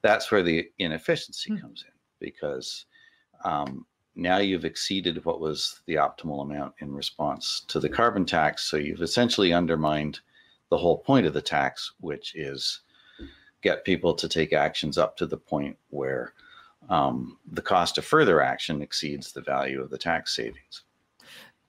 [0.01, 1.61] that's where the inefficiency mm-hmm.
[1.61, 2.85] comes in because
[3.45, 3.85] um,
[4.15, 8.63] now you've exceeded what was the optimal amount in response to the carbon tax.
[8.63, 10.19] So you've essentially undermined
[10.69, 12.81] the whole point of the tax, which is
[13.61, 16.33] get people to take actions up to the point where
[16.89, 20.83] um, the cost of further action exceeds the value of the tax savings.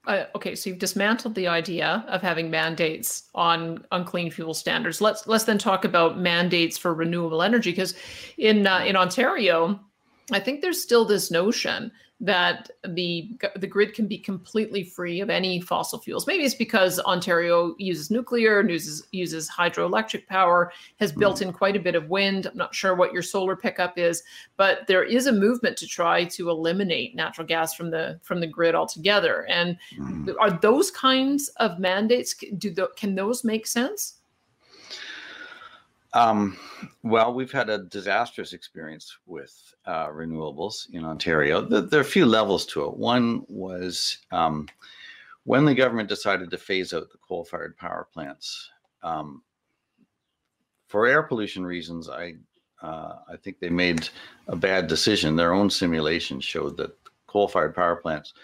[0.04, 5.00] Uh, okay, so you've dismantled the idea of having mandates on on clean fuel standards.
[5.00, 7.94] Let's let's then talk about mandates for renewable energy because
[8.36, 9.80] in uh, in Ontario,
[10.32, 15.28] I think there's still this notion that the the grid can be completely free of
[15.28, 16.24] any fossil fuels.
[16.24, 21.18] Maybe it's because Ontario uses nuclear, uses uses hydroelectric power, has hmm.
[21.18, 22.46] built in quite a bit of wind.
[22.46, 24.22] I'm not sure what your solar pickup is,
[24.56, 28.46] but there is a movement to try to eliminate natural gas from the from the
[28.46, 29.44] grid altogether.
[29.48, 30.32] And mm.
[30.40, 34.21] are those kinds of mandates do the, can those make sense?
[36.14, 36.58] Um,
[37.02, 41.62] well, we've had a disastrous experience with uh, renewables in Ontario.
[41.62, 42.96] The, there are a few levels to it.
[42.96, 44.68] One was um,
[45.44, 48.70] when the government decided to phase out the coal fired power plants.
[49.02, 49.42] Um,
[50.86, 52.34] for air pollution reasons, I,
[52.82, 54.10] uh, I think they made
[54.48, 55.34] a bad decision.
[55.34, 56.94] Their own simulation showed that
[57.26, 58.34] coal fired power plants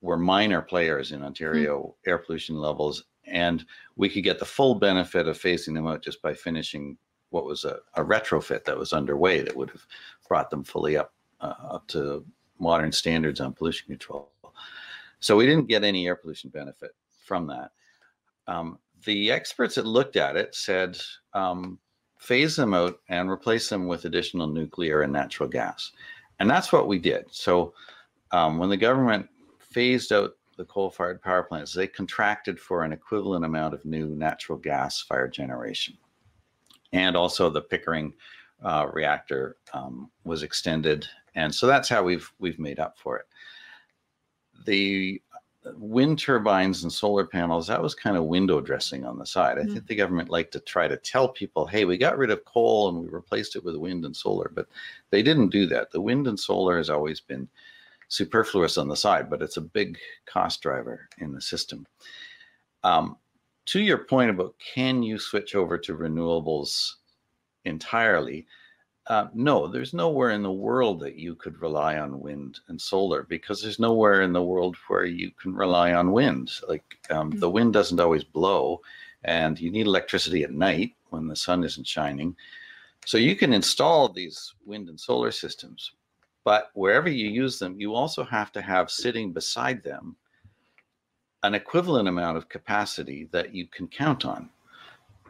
[0.00, 2.08] were minor players in Ontario mm.
[2.08, 3.64] air pollution levels and
[3.96, 6.96] we could get the full benefit of phasing them out just by finishing
[7.30, 9.86] what was a, a retrofit that was underway that would have
[10.28, 12.24] brought them fully up uh, up to
[12.58, 14.30] modern standards on pollution control.
[15.20, 16.90] So we didn't get any air pollution benefit
[17.24, 17.70] from that.
[18.46, 20.98] Um, the experts that looked at it said
[21.32, 21.78] um,
[22.18, 25.92] phase them out and replace them with additional nuclear and natural gas.
[26.38, 27.24] And that's what we did.
[27.30, 27.72] So
[28.32, 33.46] um, when the government phased out the coal-fired power plants, they contracted for an equivalent
[33.46, 35.96] amount of new natural gas fired generation.
[36.92, 38.12] And also the Pickering
[38.62, 41.06] uh, reactor um, was extended.
[41.34, 43.26] And so that's how we've we've made up for it.
[44.66, 45.22] The
[45.76, 49.56] wind turbines and solar panels, that was kind of window dressing on the side.
[49.56, 49.72] I mm-hmm.
[49.72, 52.90] think the government liked to try to tell people, hey, we got rid of coal
[52.90, 54.66] and we replaced it with wind and solar, but
[55.08, 55.90] they didn't do that.
[55.90, 57.48] The wind and solar has always been
[58.10, 59.96] superfluous on the side, but it's a big
[60.26, 61.86] cost driver in the system.
[62.84, 63.16] Um,
[63.66, 66.94] to your point about can you switch over to renewables
[67.64, 68.46] entirely?
[69.06, 73.22] Uh, no, there's nowhere in the world that you could rely on wind and solar
[73.24, 76.50] because there's nowhere in the world where you can rely on wind.
[76.68, 77.38] Like um, mm-hmm.
[77.38, 78.80] the wind doesn't always blow,
[79.24, 82.36] and you need electricity at night when the sun isn't shining.
[83.06, 85.92] So you can install these wind and solar systems,
[86.50, 90.16] but wherever you use them, you also have to have sitting beside them
[91.44, 94.50] an equivalent amount of capacity that you can count on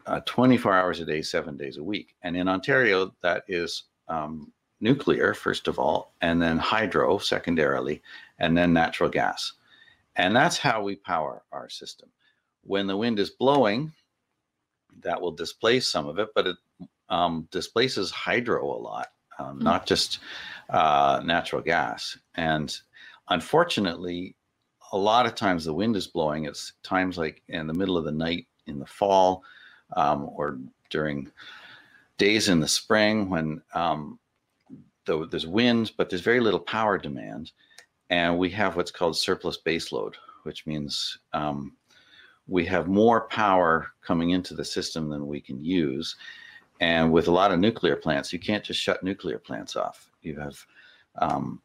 [0.07, 2.15] uh, 24 hours a day, seven days a week.
[2.23, 8.01] And in Ontario, that is um, nuclear, first of all, and then hydro, secondarily,
[8.39, 9.53] and then natural gas.
[10.15, 12.09] And that's how we power our system.
[12.63, 13.93] When the wind is blowing,
[15.01, 16.57] that will displace some of it, but it
[17.09, 19.65] um, displaces hydro a lot, um, mm-hmm.
[19.65, 20.17] not just
[20.71, 22.17] uh, natural gas.
[22.35, 22.75] And
[23.29, 24.35] unfortunately,
[24.93, 26.45] a lot of times the wind is blowing.
[26.45, 29.43] It's times like in the middle of the night in the fall
[29.95, 30.57] um, or
[30.89, 31.29] during
[32.17, 34.19] days in the spring when um,
[35.05, 37.51] the, there's wind, but there's very little power demand.
[38.09, 41.73] And we have what's called surplus baseload, which means um,
[42.47, 46.15] we have more power coming into the system than we can use.
[46.81, 50.10] And with a lot of nuclear plants, you can't just shut nuclear plants off.
[50.21, 50.65] You have
[51.19, 51.61] um,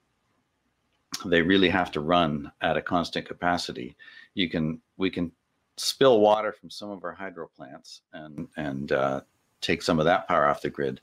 [1.24, 3.96] they really have to run at a constant capacity.
[4.34, 5.32] You can we can
[5.76, 9.20] spill water from some of our hydro plants and and uh,
[9.60, 11.00] take some of that power off the grid,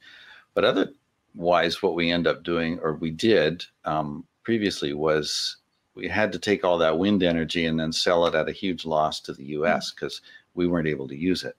[0.53, 5.57] but otherwise, what we end up doing or we did um, previously was
[5.95, 8.85] we had to take all that wind energy and then sell it at a huge
[8.85, 9.91] loss to the U.S.
[9.91, 10.21] because
[10.55, 11.55] we weren't able to use it.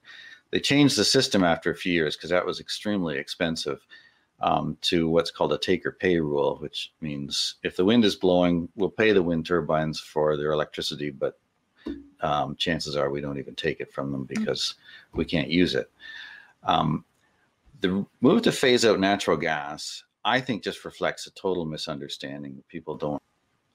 [0.51, 3.85] They changed the system after a few years because that was extremely expensive.
[4.41, 8.15] Um, to what's called a take or pay rule, which means if the wind is
[8.15, 11.39] blowing, we'll pay the wind turbines for their electricity, but
[12.21, 14.75] um, chances are we don't even take it from them because
[15.13, 15.89] we can't use it.
[16.63, 17.05] Um,
[17.81, 22.63] the move to phase out natural gas, I think, just reflects a total misunderstanding.
[22.67, 23.21] People don't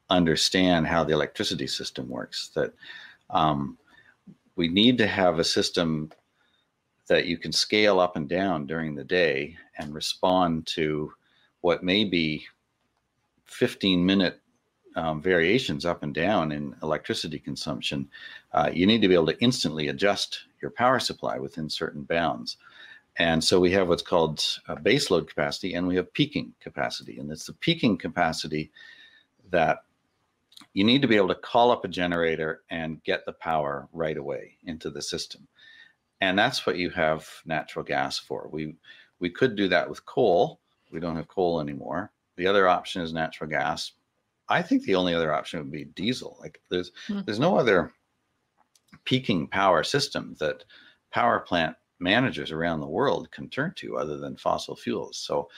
[0.08, 2.50] understand how the electricity system works.
[2.54, 2.72] That
[3.30, 3.78] um,
[4.56, 6.10] we need to have a system
[7.10, 11.12] that you can scale up and down during the day and respond to
[11.60, 12.46] what may be
[13.46, 14.40] 15 minute
[14.94, 18.08] um, variations up and down in electricity consumption,
[18.52, 22.58] uh, you need to be able to instantly adjust your power supply within certain bounds.
[23.16, 27.18] And so we have what's called uh, baseload capacity and we have peaking capacity.
[27.18, 28.70] And it's the peaking capacity
[29.50, 29.78] that
[30.74, 34.16] you need to be able to call up a generator and get the power right
[34.16, 35.48] away into the system.
[36.20, 38.48] And that's what you have natural gas for.
[38.52, 38.76] We
[39.20, 40.60] we could do that with coal.
[40.90, 42.12] We don't have coal anymore.
[42.36, 43.92] The other option is natural gas.
[44.48, 46.36] I think the only other option would be diesel.
[46.40, 47.24] Like there's mm.
[47.24, 47.92] there's no other
[49.04, 50.64] peaking power system that
[51.10, 55.18] power plant managers around the world can turn to other than fossil fuels.
[55.18, 55.48] So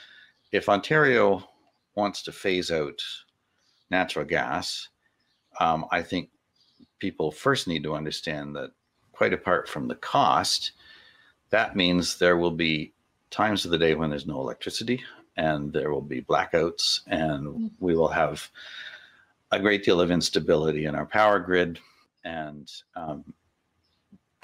[0.51, 1.47] if Ontario
[1.95, 3.01] wants to phase out
[3.89, 4.89] natural gas,
[5.59, 6.29] um, I think
[6.99, 8.71] people first need to understand that
[9.13, 10.73] quite apart from the cost,
[11.49, 12.91] that means there will be
[13.29, 15.01] times of the day when there's no electricity
[15.37, 17.71] and there will be blackouts and mm.
[17.79, 18.49] we will have
[19.51, 21.79] a great deal of instability in our power grid
[22.23, 23.23] and um,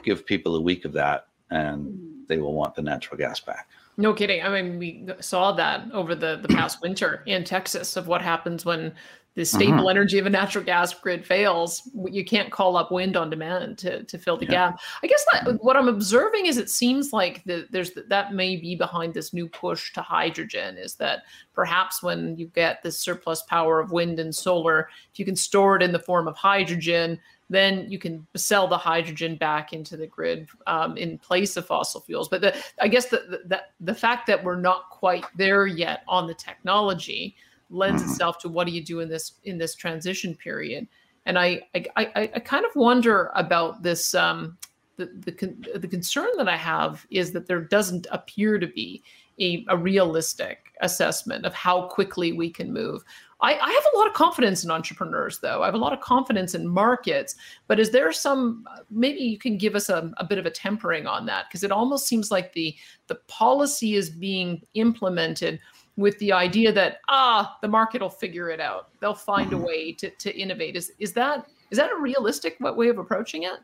[0.04, 2.28] give people a week of that and mm.
[2.28, 3.68] they will want the natural gas back.
[3.98, 4.42] No kidding.
[4.42, 8.64] I mean, we saw that over the, the past winter in Texas of what happens
[8.64, 8.94] when
[9.36, 9.90] the stable mm-hmm.
[9.90, 14.04] energy of a natural gas grid fails, you can't call up wind on demand to,
[14.04, 14.72] to fill the yeah.
[14.72, 14.80] gap.
[15.02, 18.76] I guess that, what I'm observing is it seems like the, there's that may be
[18.76, 23.80] behind this new push to hydrogen is that perhaps when you get this surplus power
[23.80, 27.90] of wind and solar, if you can store it in the form of hydrogen, then
[27.90, 32.30] you can sell the hydrogen back into the grid um, in place of fossil fuels.
[32.30, 36.28] But the, I guess the, the, the fact that we're not quite there yet on
[36.28, 37.36] the technology
[37.70, 38.12] lends mm-hmm.
[38.12, 40.88] itself to what do you do in this in this transition period
[41.26, 44.58] and i i i, I kind of wonder about this um
[44.98, 49.04] the, the the concern that i have is that there doesn't appear to be
[49.40, 53.04] a, a realistic assessment of how quickly we can move
[53.42, 55.62] I, I, have a lot of confidence in entrepreneurs, though.
[55.62, 57.36] I have a lot of confidence in markets.
[57.68, 58.68] But is there some?
[58.90, 61.72] Maybe you can give us a, a bit of a tempering on that, because it
[61.72, 62.76] almost seems like the
[63.08, 65.60] the policy is being implemented
[66.00, 68.90] with the idea that ah the market will figure it out.
[69.02, 69.66] They'll find a mm-hmm.
[69.66, 70.76] way to, to innovate.
[70.76, 73.60] Is is that is that a realistic way of approaching it?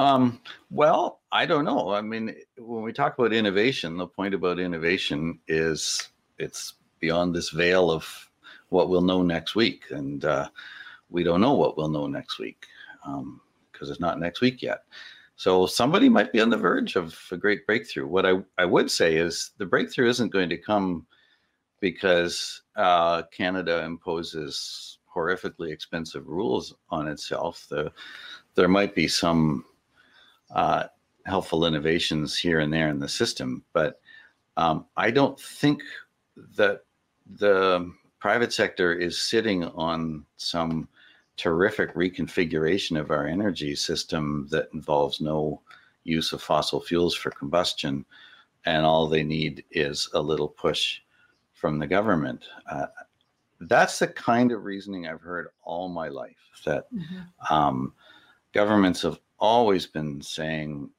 [0.00, 1.90] Um, well i don't know.
[1.90, 7.50] I mean when we talk about innovation the point about innovation is it's beyond this
[7.50, 8.04] veil of
[8.70, 9.84] what we'll know next week.
[9.90, 10.48] And uh,
[11.10, 12.66] we don't know what we'll know next week
[13.02, 14.82] because um, it's not next week yet
[15.36, 18.06] so somebody might be on the verge of a great breakthrough.
[18.06, 21.06] What I, I would say is the breakthrough isn't going to come
[21.80, 27.66] because uh, Canada imposes horrifically expensive rules on itself.
[27.68, 27.92] The,
[28.54, 29.64] there might be some
[30.54, 30.84] uh,
[31.26, 34.00] helpful innovations here and there in the system, but
[34.56, 35.82] um, I don't think
[36.56, 36.84] that
[37.38, 40.88] the private sector is sitting on some
[41.36, 45.60] terrific reconfiguration of our energy system that involves no
[46.04, 48.04] use of fossil fuels for combustion,
[48.66, 51.00] and all they need is a little push
[51.52, 52.44] from the government.
[52.70, 52.86] Uh,
[53.60, 57.54] that's the kind of reasoning I've heard all my life that mm-hmm.
[57.54, 57.94] um,
[58.52, 60.90] governments have always been saying,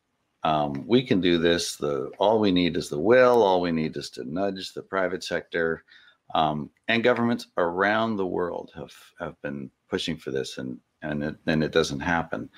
[0.44, 1.76] um, we can do this.
[1.76, 3.42] The all we need is the will.
[3.42, 5.84] All we need is to nudge the private sector,
[6.34, 11.36] um, and governments around the world have have been pushing for this and and it,
[11.48, 12.50] and it doesn't happen.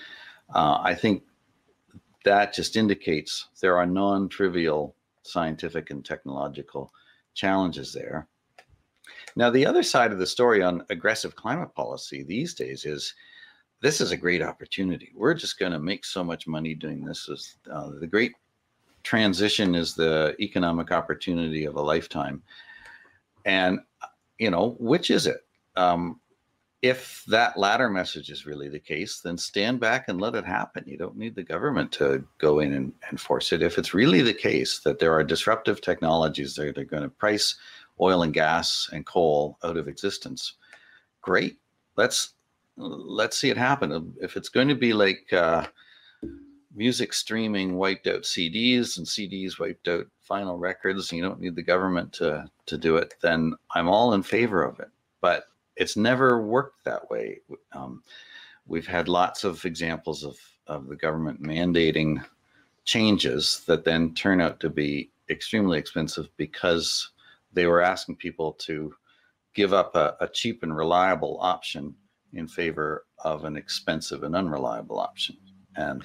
[0.53, 1.23] Uh, I think
[2.23, 6.92] that just indicates there are non-trivial scientific and technological
[7.33, 8.27] challenges there.
[9.35, 13.13] Now, the other side of the story on aggressive climate policy these days is
[13.81, 15.12] this is a great opportunity.
[15.15, 17.29] We're just going to make so much money doing this.
[17.29, 18.33] Is uh, the great
[19.04, 22.42] transition is the economic opportunity of a lifetime,
[23.48, 23.79] and
[24.37, 25.43] you know which is it?
[25.75, 26.19] Um,
[26.83, 30.83] if that latter message is really the case, then stand back and let it happen.
[30.85, 33.63] You don't need the government to go in and, and force it.
[33.63, 37.56] If it's really the case that there are disruptive technologies that are going to price
[38.00, 40.54] oil and gas and coal out of existence,
[41.21, 41.58] great.
[41.95, 42.33] Let's
[42.77, 44.13] let's see it happen.
[44.21, 45.65] If it's going to be like uh,
[46.78, 51.63] music streaming wiped out CDs and CDs wiped out vinyl records, you don't need the
[51.63, 54.90] government to to do it, then I'm all in favor of it.
[55.19, 57.40] But it's never worked that way.
[57.73, 58.04] Um,
[58.67, 62.23] we've had lots of examples of of the government mandating
[62.86, 67.10] changes that then turn out to be extremely expensive because
[67.54, 68.94] they were asking people to
[69.54, 71.96] give up a, a cheap and reliable option
[72.34, 75.36] in favor of an expensive and unreliable option.
[75.75, 76.04] And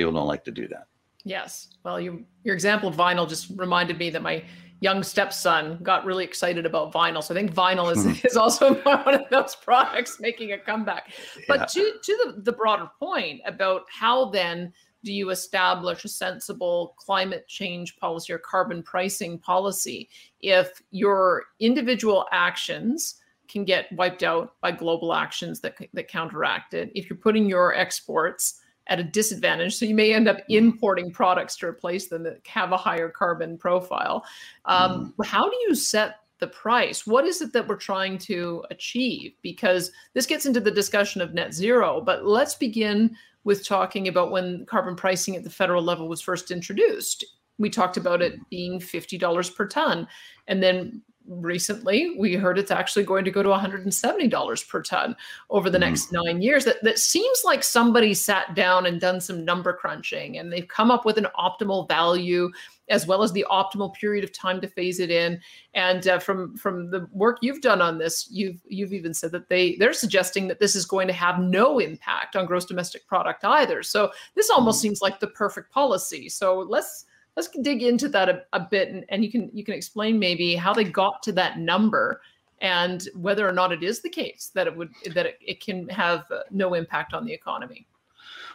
[0.00, 0.86] people don't like to do that.
[1.24, 1.68] Yes.
[1.84, 4.42] Well, you, your example of vinyl just reminded me that my
[4.80, 7.22] young stepson got really excited about vinyl.
[7.22, 8.26] So I think vinyl is, hmm.
[8.26, 11.12] is also one of those products making a comeback.
[11.46, 14.72] But to, to the, the broader point about how then
[15.04, 20.08] do you establish a sensible climate change policy or carbon pricing policy
[20.40, 23.16] if your individual actions
[23.48, 27.74] can get wiped out by global actions that, that counteract it if you're putting your
[27.74, 28.59] exports
[28.90, 32.72] at a disadvantage so you may end up importing products to replace them that have
[32.72, 34.24] a higher carbon profile
[34.66, 35.24] um, mm.
[35.24, 39.90] how do you set the price what is it that we're trying to achieve because
[40.14, 43.14] this gets into the discussion of net zero but let's begin
[43.44, 47.24] with talking about when carbon pricing at the federal level was first introduced.
[47.58, 50.06] We talked about it being $50 per ton.
[50.46, 55.16] And then recently we heard it's actually going to go to $170 per ton
[55.48, 55.82] over the mm.
[55.82, 56.64] next nine years.
[56.64, 60.90] That, that seems like somebody sat down and done some number crunching and they've come
[60.90, 62.50] up with an optimal value
[62.88, 65.40] as well as the optimal period of time to phase it in.
[65.74, 69.48] And uh, from from the work you've done on this, you've you've even said that
[69.48, 73.44] they they're suggesting that this is going to have no impact on gross domestic product
[73.44, 73.82] either.
[73.84, 74.82] So this almost mm.
[74.82, 76.28] seems like the perfect policy.
[76.28, 77.06] So let's
[77.36, 80.54] let's dig into that a, a bit and, and you can you can explain maybe
[80.54, 82.20] how they got to that number
[82.60, 85.88] and whether or not it is the case that it would that it, it can
[85.88, 87.86] have uh, no impact on the economy.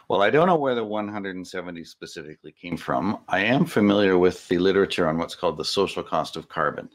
[0.08, 3.18] Well i don't know where the 170 specifically came from.
[3.28, 6.88] I am familiar with the literature on what's called the social cost of carbon.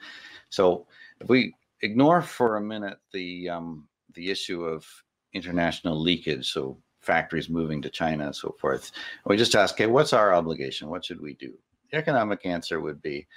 [0.49, 0.87] So
[1.19, 4.85] if we ignore for a minute the um, the issue of
[5.33, 8.91] international leakage so factories moving to china and so forth
[9.25, 10.89] we just ask okay what's our obligation?
[10.89, 11.53] What should we do
[11.93, 13.27] economic answer would be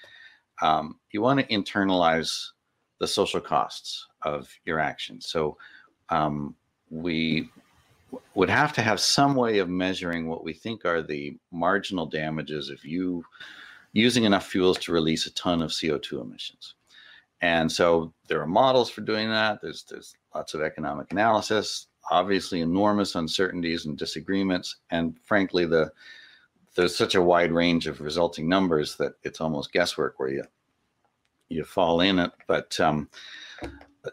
[0.63, 2.45] um, you want to internalize
[3.01, 5.27] the social costs of your actions.
[5.27, 5.57] So
[6.11, 6.55] um,
[6.91, 7.51] we
[8.35, 12.71] would have to have some way of measuring what we think are the marginal damages
[12.71, 13.25] of you
[13.93, 16.75] using enough fuels to release a ton of CO2 emissions.
[17.41, 19.61] And so there are models for doing that.
[19.61, 25.91] There's there's lots of economic analysis, obviously enormous uncertainties and disagreements, and frankly the
[26.75, 30.45] there's such a wide range of resulting numbers that it's almost guesswork where you
[31.49, 33.09] you fall in it but um,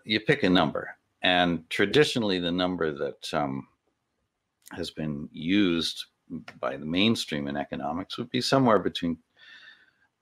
[0.04, 0.96] you pick a number.
[1.22, 3.68] And traditionally the number that um,
[4.72, 6.06] has been used
[6.60, 9.18] by the mainstream in economics would be somewhere between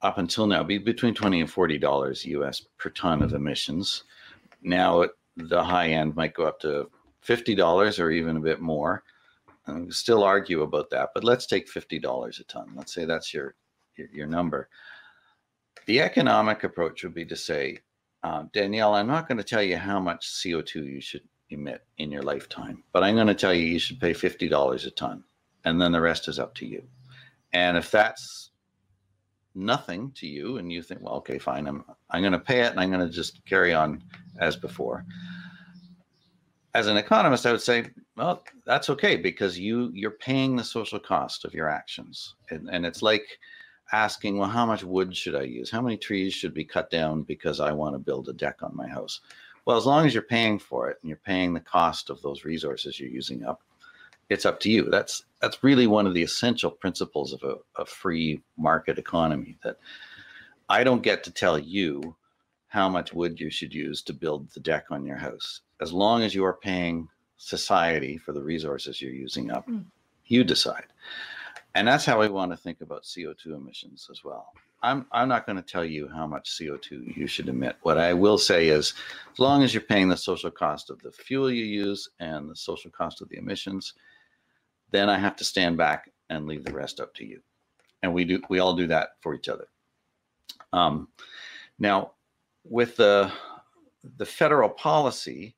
[0.01, 4.03] up until now be between 20 and 40 dollars us per ton of emissions.
[4.61, 5.05] Now
[5.37, 6.89] the high end might go up to
[7.21, 9.03] 50 dollars or even a bit more
[9.69, 12.73] and still argue about that, but let's take $50 a ton.
[12.75, 13.55] Let's say that's your,
[13.95, 14.69] your, your number.
[15.85, 17.79] The economic approach would be to say,
[18.23, 22.11] uh, Danielle, I'm not going to tell you how much CO2 you should emit in
[22.11, 25.23] your lifetime, but I'm going to tell you you should pay $50 a ton.
[25.65, 26.83] And then the rest is up to you.
[27.53, 28.51] And if that's
[29.55, 32.71] nothing to you and you think, well, okay, fine, I'm, I'm going to pay it
[32.71, 34.03] and I'm going to just carry on
[34.39, 35.05] as before.
[36.75, 40.99] As an economist, I would say, well, that's okay because you you're paying the social
[40.99, 43.39] cost of your actions, and, and it's like
[43.91, 45.71] asking, well, how much wood should I use?
[45.71, 48.75] How many trees should be cut down because I want to build a deck on
[48.75, 49.21] my house?
[49.65, 52.45] Well, as long as you're paying for it and you're paying the cost of those
[52.45, 53.61] resources you're using up,
[54.29, 54.89] it's up to you.
[54.89, 59.57] That's that's really one of the essential principles of a, a free market economy.
[59.63, 59.77] That
[60.69, 62.15] I don't get to tell you
[62.67, 65.61] how much wood you should use to build the deck on your house.
[65.81, 67.07] As long as you are paying
[67.39, 69.67] society for the resources you're using up.
[69.67, 69.85] Mm.
[70.25, 70.87] You decide.
[71.73, 74.51] And that's how we want to think about CO2 emissions as well.
[74.83, 77.77] I'm, I'm not going to tell you how much CO2 you should emit.
[77.81, 78.93] What I will say is,
[79.31, 82.55] as long as you're paying the social cost of the fuel you use and the
[82.55, 83.93] social cost of the emissions,
[84.91, 87.41] then I have to stand back and leave the rest up to you.
[88.03, 89.67] And we do, we all do that for each other.
[90.71, 91.09] Um,
[91.77, 92.11] now,
[92.63, 93.31] with the
[94.17, 95.55] the federal policy,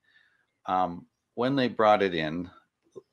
[0.66, 1.06] um,
[1.36, 2.50] when they brought it in,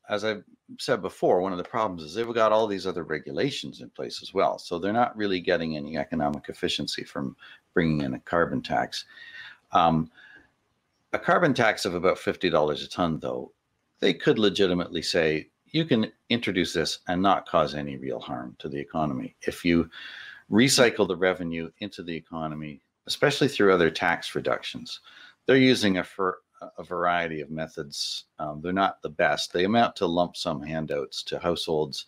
[0.09, 0.38] as I
[0.78, 4.22] said before, one of the problems is they've got all these other regulations in place
[4.22, 4.59] as well.
[4.59, 7.36] So they're not really getting any economic efficiency from
[7.74, 9.05] bringing in a carbon tax.
[9.72, 10.11] Um,
[11.12, 13.53] a carbon tax of about $50 a ton, though,
[14.01, 18.68] they could legitimately say you can introduce this and not cause any real harm to
[18.68, 19.36] the economy.
[19.42, 19.88] If you
[20.51, 25.01] recycle the revenue into the economy, especially through other tax reductions,
[25.46, 26.38] they're using a, for,
[26.78, 28.24] a variety of methods.
[28.38, 29.52] Um, they're not the best.
[29.52, 32.06] They amount to lump sum handouts to households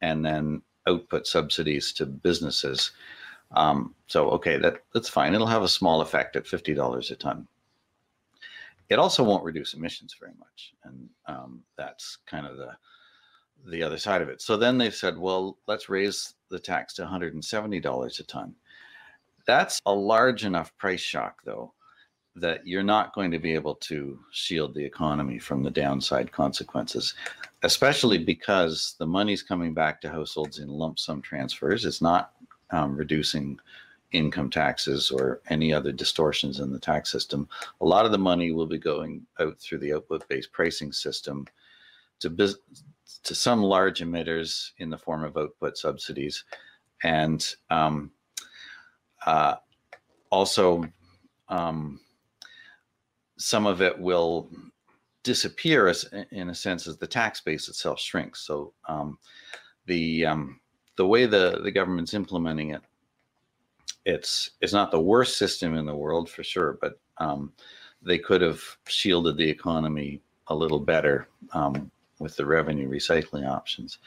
[0.00, 2.92] and then output subsidies to businesses.
[3.52, 5.34] Um, so, okay, that, that's fine.
[5.34, 7.46] It'll have a small effect at $50 a ton.
[8.88, 10.72] It also won't reduce emissions very much.
[10.84, 12.76] And um, that's kind of the,
[13.66, 14.40] the other side of it.
[14.40, 18.54] So then they've said, well, let's raise the tax to $170 a ton.
[19.46, 21.72] That's a large enough price shock, though,
[22.36, 27.14] that you're not going to be able to shield the economy from the downside consequences,
[27.62, 31.84] especially because the money's coming back to households in lump sum transfers.
[31.84, 32.32] It's not
[32.70, 33.58] um, reducing
[34.12, 37.48] income taxes or any other distortions in the tax system.
[37.80, 41.46] A lot of the money will be going out through the output based pricing system
[42.20, 42.58] to, bus-
[43.22, 46.44] to some large emitters in the form of output subsidies.
[47.02, 48.10] And um,
[49.26, 49.56] uh,
[50.30, 50.84] also,
[51.48, 52.00] um,
[53.40, 54.50] some of it will
[55.22, 58.42] disappear as, in a sense as the tax base itself shrinks.
[58.42, 59.18] So um,
[59.86, 60.60] the um,
[60.96, 62.82] the way the the government's implementing it,
[64.04, 67.52] it's it's not the worst system in the world for sure, but um,
[68.02, 73.98] they could have shielded the economy a little better um, with the revenue recycling options.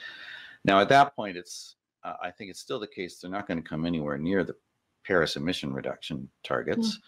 [0.63, 3.61] Now at that point, it's uh, I think it's still the case they're not going
[3.61, 4.55] to come anywhere near the
[5.03, 6.99] Paris emission reduction targets.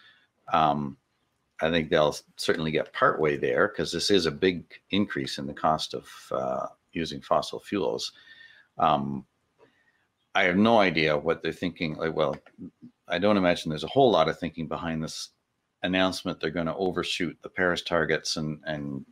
[0.52, 0.96] Mm.
[1.60, 5.54] I think they'll certainly get partway there because this is a big increase in the
[5.54, 8.12] cost of uh, using fossil fuels.
[8.78, 9.24] Um,
[10.34, 11.96] I have no idea what they're thinking.
[11.96, 12.36] Like, well,
[13.08, 15.30] I don't imagine there's a whole lot of thinking behind this
[15.82, 16.40] announcement.
[16.40, 19.06] They're going to overshoot the Paris targets and and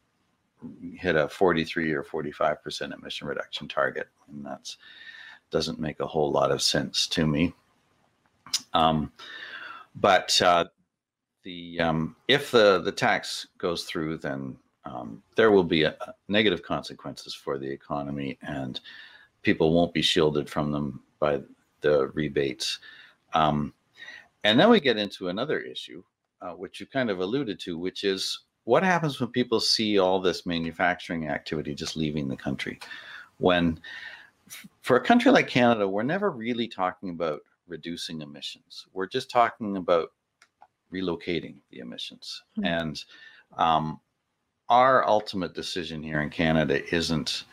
[0.98, 4.76] hit a 43 or 45 percent emission reduction target, and that's
[5.50, 7.54] doesn't make a whole lot of sense to me.
[8.72, 9.12] Um,
[9.94, 10.66] but uh,
[11.44, 16.14] the um, if the the tax goes through, then um, there will be a, a
[16.28, 18.80] negative consequences for the economy, and
[19.42, 21.40] people won't be shielded from them by
[21.80, 22.80] the rebates.
[23.34, 23.72] Um,
[24.44, 26.02] and then we get into another issue,
[26.42, 30.20] uh, which you kind of alluded to, which is what happens when people see all
[30.20, 32.78] this manufacturing activity just leaving the country?
[33.38, 33.80] When,
[34.82, 38.86] for a country like Canada, we're never really talking about reducing emissions.
[38.92, 40.12] We're just talking about
[40.94, 42.42] relocating the emissions.
[42.58, 42.66] Mm-hmm.
[42.66, 43.04] And
[43.56, 44.00] um,
[44.68, 47.44] our ultimate decision here in Canada isn't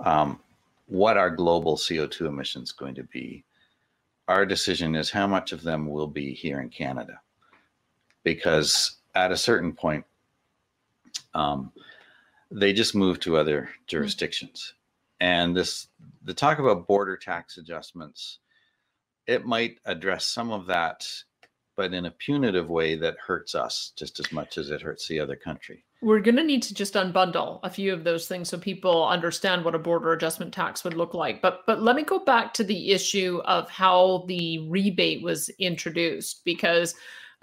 [0.00, 0.40] um,
[0.86, 3.44] what our global CO2 emissions going to be.
[4.28, 7.20] Our decision is how much of them will be here in Canada.
[8.22, 10.04] Because at a certain point,
[11.34, 11.72] um,
[12.50, 13.70] they just move to other hmm.
[13.86, 14.74] jurisdictions.
[15.20, 15.88] And this,
[16.24, 18.38] the talk about border tax adjustments,
[19.26, 21.06] it might address some of that
[21.76, 25.20] but in a punitive way that hurts us just as much as it hurts the
[25.20, 25.84] other country.
[26.00, 29.64] We're going to need to just unbundle a few of those things so people understand
[29.64, 31.40] what a border adjustment tax would look like.
[31.40, 36.44] But but let me go back to the issue of how the rebate was introduced
[36.44, 36.94] because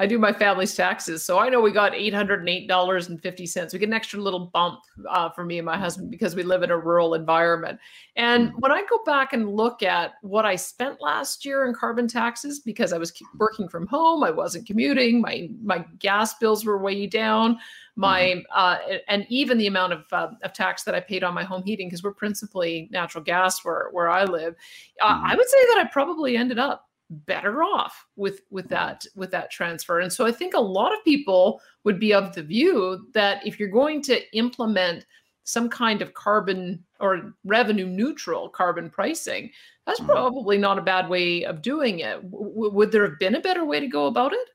[0.02, 1.24] I do my family's taxes.
[1.24, 3.74] So I know we got $808.50.
[3.74, 6.64] We get an extra little bump uh, for me and my husband because we live
[6.64, 7.80] in a rural environment.
[8.16, 8.54] And mm.
[8.58, 12.62] when I go back and look at what I spent last year in carbon taxes,
[12.62, 17.06] because I was working from home, I wasn't commuting, my, my gas bills were way
[17.06, 17.60] down,
[17.96, 18.42] my mm-hmm.
[18.56, 18.78] uh,
[19.08, 21.90] and even the amount of, uh, of tax that I paid on my home heating,
[21.90, 24.56] because we're principally natural gas where, where I live,
[25.00, 25.38] uh, I mm-hmm.
[25.38, 30.00] would say that I probably ended up better off with with that with that transfer.
[30.00, 33.60] And so i think a lot of people would be of the view that if
[33.60, 35.06] you're going to implement
[35.44, 39.52] some kind of carbon or revenue neutral carbon pricing
[39.86, 40.12] that's mm-hmm.
[40.12, 42.22] probably not a bad way of doing it.
[42.32, 44.48] W- would there have been a better way to go about it?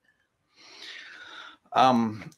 [1.72, 2.30] Um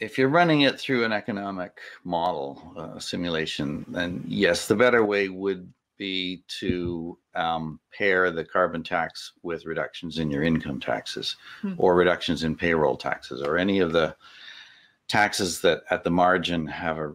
[0.00, 5.28] if you're running it through an economic model uh, simulation then yes the better way
[5.28, 11.74] would be to um, pair the carbon tax with reductions in your income taxes hmm.
[11.78, 14.14] or reductions in payroll taxes or any of the
[15.08, 17.14] taxes that at the margin have a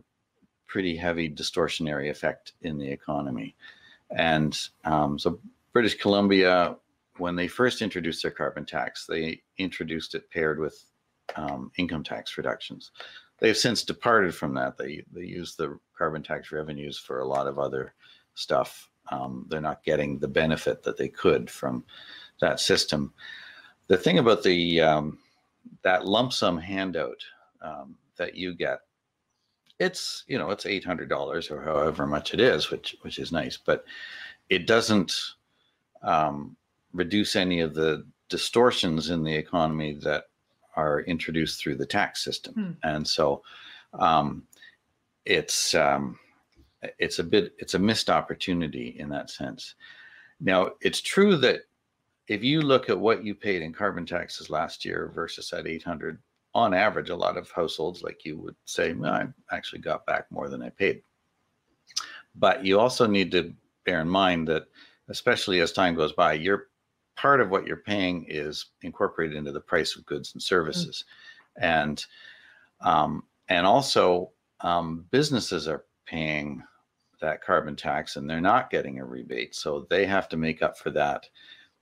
[0.68, 3.56] pretty heavy distortionary effect in the economy.
[4.10, 5.40] And um, so
[5.74, 6.78] British Columbia,
[7.18, 10.84] when they first introduced their carbon tax, they introduced it paired with
[11.36, 12.92] um, income tax reductions.
[13.40, 14.78] They've since departed from that.
[14.78, 17.94] They they use the carbon tax revenues for a lot of other
[18.36, 18.90] stuff.
[19.12, 21.84] Um, they're not getting the benefit that they could from
[22.40, 23.14] that system.
[23.88, 25.20] The thing about the um,
[25.84, 27.24] that lump sum handout
[27.62, 28.80] um, that you get
[29.82, 33.32] it's you know it's eight hundred dollars or however much it is, which which is
[33.32, 33.84] nice, but
[34.48, 35.14] it doesn't
[36.04, 36.56] um,
[36.94, 40.26] reduce any of the distortions in the economy that
[40.76, 42.72] are introduced through the tax system, hmm.
[42.84, 43.42] and so
[43.94, 44.44] um,
[45.26, 46.20] it's um,
[47.00, 49.76] it's a bit it's a missed opportunity in that sense.
[50.40, 51.62] Now it's true that
[52.28, 56.18] if you look at what you paid in carbon taxes last year versus that 800
[56.54, 60.30] on average a lot of households like you would say well, i actually got back
[60.32, 61.02] more than i paid
[62.36, 63.54] but you also need to
[63.86, 64.66] bear in mind that
[65.10, 66.68] especially as time goes by your
[67.16, 71.06] part of what you're paying is incorporated into the price of goods and services
[71.58, 71.66] mm-hmm.
[71.66, 72.06] and
[72.82, 76.64] um, and also um, businesses are paying
[77.22, 80.78] that carbon tax and they're not getting a rebate so they have to make up
[80.78, 81.28] for that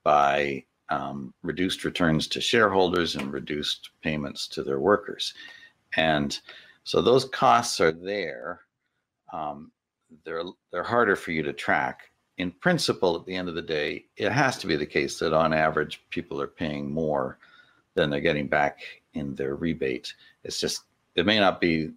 [0.03, 5.33] by um, reduced returns to shareholders and reduced payments to their workers.
[5.95, 6.37] And
[6.83, 8.61] so those costs are there.
[9.31, 9.71] Um,
[10.25, 12.11] they're they're harder for you to track.
[12.37, 15.33] In principle, at the end of the day, it has to be the case that
[15.33, 17.37] on average people are paying more
[17.95, 18.79] than they're getting back
[19.13, 20.13] in their rebate.
[20.43, 20.83] It's just
[21.15, 21.91] it may not be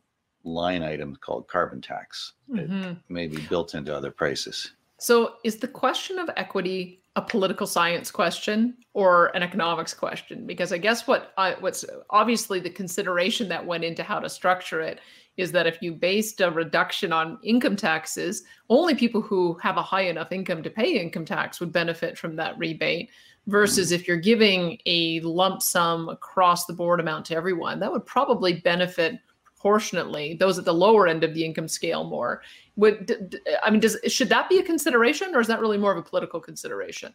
[0.44, 2.32] line items called carbon tax.
[2.50, 2.82] Mm-hmm.
[2.82, 4.72] It may be built into other prices.
[4.98, 10.46] So, is the question of equity a political science question or an economics question?
[10.46, 14.80] Because I guess what I, what's obviously the consideration that went into how to structure
[14.80, 15.00] it
[15.36, 19.82] is that if you based a reduction on income taxes, only people who have a
[19.82, 23.10] high enough income to pay income tax would benefit from that rebate.
[23.48, 28.06] Versus if you're giving a lump sum across the board amount to everyone, that would
[28.06, 29.18] probably benefit
[29.62, 32.42] proportionately those at the lower end of the income scale more.
[32.76, 35.98] Would i mean does should that be a consideration or is that really more of
[35.98, 37.14] a political consideration?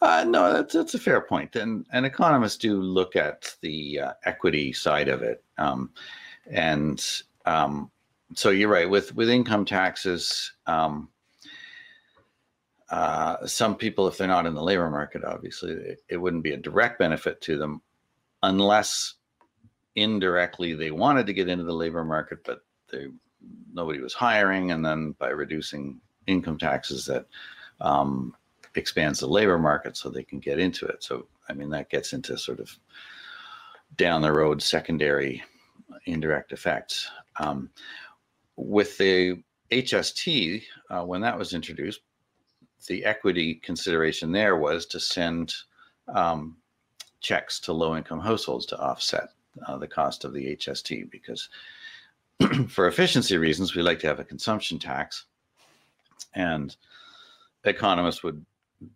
[0.00, 4.12] Uh, no that's, that's a fair point and and economists do look at the uh,
[4.24, 5.90] equity side of it um,
[6.50, 7.90] and um,
[8.34, 11.08] so you're right with with income taxes um,
[12.90, 16.52] uh, some people if they're not in the labor market obviously it, it wouldn't be
[16.52, 17.82] a direct benefit to them
[18.42, 19.14] unless
[19.96, 22.60] indirectly they wanted to get into the labor market, but
[22.90, 23.08] they
[23.72, 27.26] nobody was hiring, and then by reducing income taxes, that
[27.80, 28.34] um,
[28.74, 31.02] expands the labor market so they can get into it.
[31.02, 32.70] So I mean that gets into sort of
[33.96, 35.42] down the road secondary
[36.06, 37.08] indirect effects.
[37.38, 37.70] Um,
[38.56, 42.00] with the HST, uh, when that was introduced,
[42.86, 45.54] the equity consideration there was to send
[46.14, 46.56] um,
[47.20, 49.30] checks to low income households to offset
[49.66, 51.48] uh, the cost of the HST because
[52.68, 55.26] for efficiency reasons, we like to have a consumption tax.
[56.34, 56.74] And
[57.64, 58.44] economists would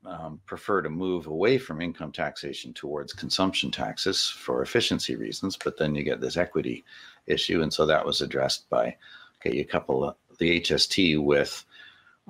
[0.07, 5.57] um, prefer to move away from income taxation towards consumption taxes for efficiency reasons.
[5.57, 6.85] But then you get this equity
[7.27, 7.63] issue.
[7.63, 8.97] And so that was addressed by,
[9.37, 11.65] okay, you couple the HST with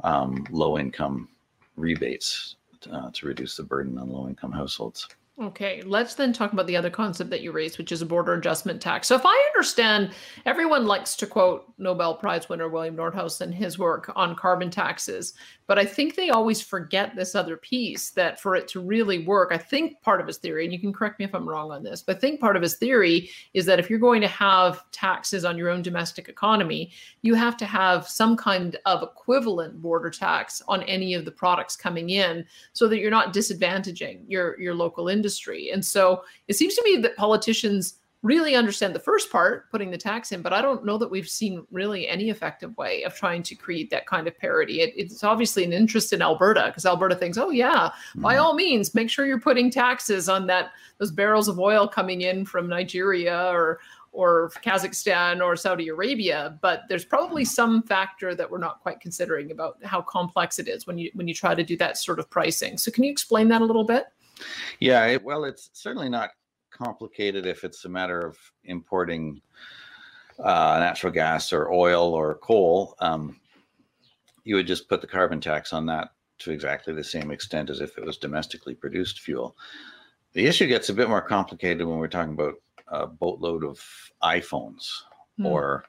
[0.03, 1.29] um, low income
[1.77, 2.57] rebates
[2.93, 5.09] uh, to reduce the burden on low income households.
[5.43, 8.35] Okay, let's then talk about the other concept that you raised, which is a border
[8.35, 9.09] adjustment tax.
[9.09, 10.13] So, if I understand,
[10.47, 15.35] everyone likes to quote Nobel Prize winner William Nordhaus and his work on carbon taxes.
[15.67, 19.49] But I think they always forget this other piece that for it to really work,
[19.51, 21.83] I think part of his theory, and you can correct me if I'm wrong on
[21.83, 24.89] this, but I think part of his theory is that if you're going to have
[24.93, 30.11] taxes on your own domestic economy, you have to have some kind of equivalent border
[30.11, 34.75] tax on any of the products coming in so that you're not disadvantaging your, your
[34.75, 35.24] local industry.
[35.71, 39.99] And so it seems to me that politicians really understand the first part, putting the
[39.99, 43.43] tax in, but I don't know that we've seen really any effective way of trying
[43.43, 44.81] to create that kind of parity.
[44.81, 48.23] It, it's obviously an interest in Alberta because Alberta thinks, oh yeah, mm-hmm.
[48.23, 52.23] by all means, make sure you're putting taxes on that those barrels of oil coming
[52.23, 53.79] in from Nigeria or
[54.15, 59.51] or Kazakhstan or Saudi Arabia, but there's probably some factor that we're not quite considering
[59.51, 62.31] about how complex it is when you when you try to do that sort of
[62.31, 62.79] pricing.
[62.79, 64.07] So can you explain that a little bit?
[64.81, 66.31] Yeah, it, well, it's certainly not
[66.71, 69.41] complicated if it's a matter of importing
[70.39, 72.97] uh, natural gas or oil or coal.
[73.01, 73.41] Um,
[74.45, 77.81] you would just put the carbon tax on that to exactly the same extent as
[77.81, 79.57] if it was domestically produced fuel.
[80.33, 82.55] The issue gets a bit more complicated when we're talking about
[82.89, 83.81] a boatload of
[84.23, 84.91] iPhones
[85.39, 85.47] mm.
[85.47, 85.85] or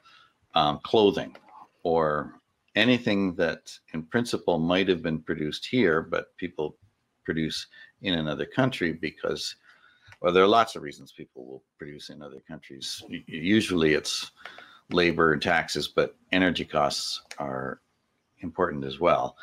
[0.54, 1.36] um, clothing
[1.82, 2.34] or
[2.74, 6.76] anything that in principle might have been produced here, but people
[7.24, 7.66] produce
[8.02, 9.56] in another country because
[10.20, 13.02] well, there are lots of reasons people will produce in other countries.
[13.26, 14.30] Usually it's
[14.90, 17.80] labor and taxes, but energy costs are
[18.40, 19.36] important as well.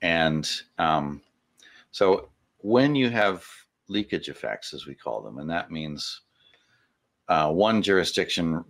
[0.00, 1.20] And um,
[1.90, 3.44] so when you have
[3.88, 6.22] leakage effects, as we call them, and that means
[7.28, 8.64] uh, one jurisdiction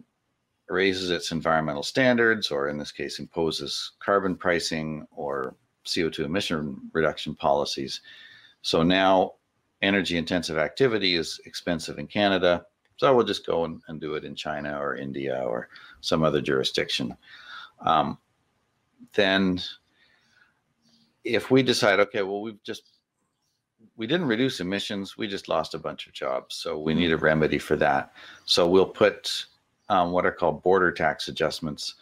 [0.68, 5.54] raises its environmental standards, or in this case, imposes carbon pricing or
[5.86, 8.00] CO2 emission reduction policies.
[8.62, 9.34] So now
[9.82, 12.64] energy intensive activity is expensive in Canada.
[12.96, 15.68] So we'll just go and, and do it in China or India or
[16.00, 17.16] some other jurisdiction.
[17.80, 18.18] Um,
[19.14, 19.60] then
[21.24, 22.90] if we decide, okay, well, we've just
[23.96, 26.54] we didn't reduce emissions, we just lost a bunch of jobs.
[26.54, 28.12] So we need a remedy for that.
[28.44, 29.46] So we'll put
[29.88, 31.94] um, what are called border tax adjustments,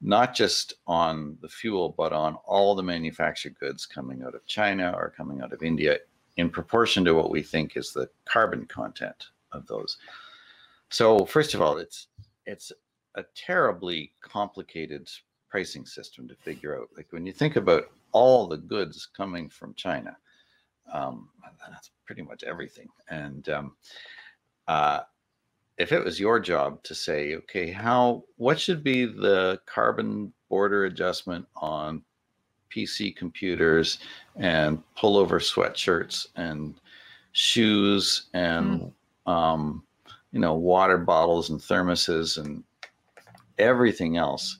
[0.00, 4.94] not just on the fuel, but on all the manufactured goods coming out of China
[4.96, 5.98] or coming out of India
[6.36, 9.98] in proportion to what we think is the carbon content of those.
[10.88, 12.08] So first of all, it's
[12.46, 12.72] it's
[13.16, 15.08] a terribly complicated
[15.50, 16.88] pricing system to figure out.
[16.96, 20.16] Like when you think about all the goods coming from China,
[20.92, 21.28] um,
[21.68, 22.88] that's pretty much everything.
[23.08, 23.76] And um,
[24.66, 25.00] uh,
[25.80, 30.84] if it was your job to say, okay, how what should be the carbon border
[30.84, 32.02] adjustment on
[32.70, 33.98] PC computers
[34.36, 36.74] and pullover sweatshirts and
[37.32, 38.92] shoes and
[39.26, 39.32] mm.
[39.32, 39.82] um,
[40.32, 42.62] you know water bottles and thermoses and
[43.58, 44.58] everything else,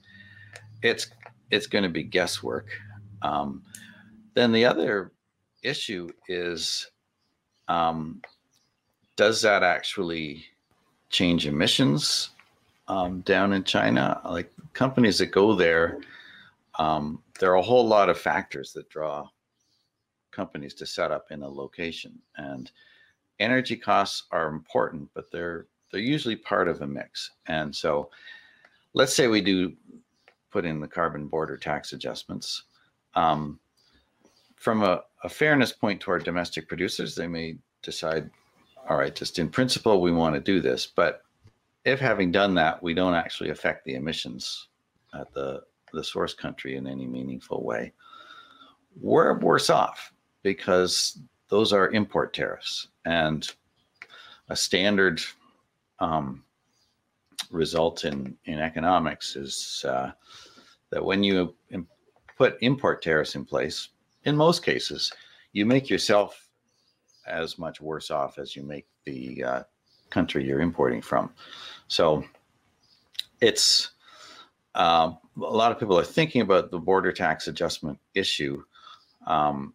[0.83, 1.09] it's
[1.51, 2.69] it's going to be guesswork.
[3.21, 3.63] Um,
[4.33, 5.13] then the other
[5.63, 6.91] issue is,
[7.69, 8.23] um,
[9.17, 10.47] does that actually
[11.11, 12.31] change emissions
[12.89, 14.21] um, down in China?
[14.25, 16.01] Like companies that go there
[16.81, 19.29] um, there are a whole lot of factors that draw
[20.31, 22.71] companies to set up in a location, and
[23.39, 27.33] energy costs are important, but they're they're usually part of a mix.
[27.47, 28.11] And so,
[28.95, 29.75] let's say we do
[30.51, 32.65] put in the carbon border tax adjustments.
[33.15, 33.59] Um,
[34.57, 38.31] from a, a fairness point to our domestic producers, they may decide,
[38.89, 40.87] all right, just in principle, we want to do this.
[40.87, 41.23] But
[41.85, 44.69] if having done that, we don't actually affect the emissions
[45.15, 45.63] at the
[45.93, 47.93] the source country in any meaningful way,
[49.01, 50.13] we're worse off
[50.43, 51.19] because
[51.49, 52.89] those are import tariffs.
[53.05, 53.49] And
[54.49, 55.21] a standard
[55.99, 56.45] um,
[57.51, 60.13] result in, in economics is uh,
[60.91, 61.55] that when you
[62.37, 63.89] put import tariffs in place,
[64.25, 65.13] in most cases,
[65.53, 66.50] you make yourself
[67.31, 69.63] as much worse off as you make the uh,
[70.11, 71.31] country you're importing from.
[71.89, 72.25] So
[73.41, 73.91] it's
[74.75, 78.63] um, a lot of people are thinking about the border tax adjustment issue.
[79.27, 79.75] Um,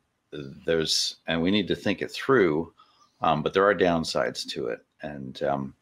[0.65, 2.73] there's, and we need to think it through,
[3.21, 4.79] um, but there are downsides to it.
[5.01, 5.73] And um,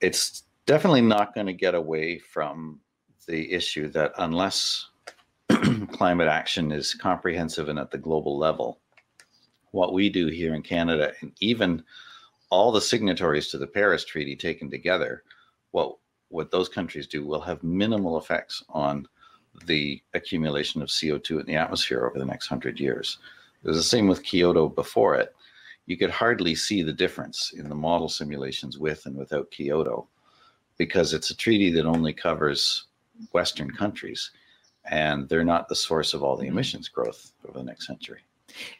[0.00, 2.80] it's definitely not going to get away from
[3.26, 4.88] the issue that unless
[5.92, 8.80] climate action is comprehensive and at the global level,
[9.72, 11.82] what we do here in Canada, and even
[12.50, 15.22] all the signatories to the Paris Treaty taken together,
[15.72, 15.96] what
[16.30, 19.08] what those countries do will have minimal effects on
[19.64, 23.18] the accumulation of CO2 in the atmosphere over the next hundred years.
[23.62, 25.34] It was the same with Kyoto before it.
[25.86, 30.06] You could hardly see the difference in the model simulations with and without Kyoto
[30.76, 32.84] because it's a treaty that only covers
[33.32, 34.30] Western countries
[34.90, 38.20] and they're not the source of all the emissions growth over the next century.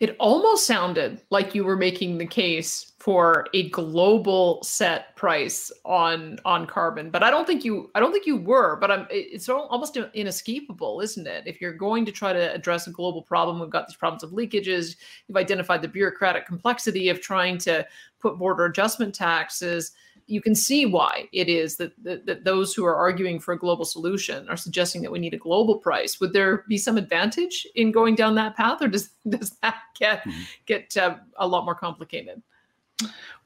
[0.00, 6.38] It almost sounded like you were making the case for a global set price on
[6.44, 8.76] on carbon, but I don't think you I don't think you were.
[8.76, 11.46] But I'm it's almost inescapable, isn't it?
[11.46, 14.30] If you're going to try to address a global problem, we've got these problems of
[14.30, 14.96] leakages.
[15.26, 17.86] You've identified the bureaucratic complexity of trying to
[18.20, 19.92] put border adjustment taxes
[20.28, 23.58] you can see why it is that, that, that those who are arguing for a
[23.58, 26.20] global solution are suggesting that we need a global price.
[26.20, 30.20] Would there be some advantage in going down that path, or does does that get
[30.20, 30.42] mm-hmm.
[30.66, 32.42] get uh, a lot more complicated?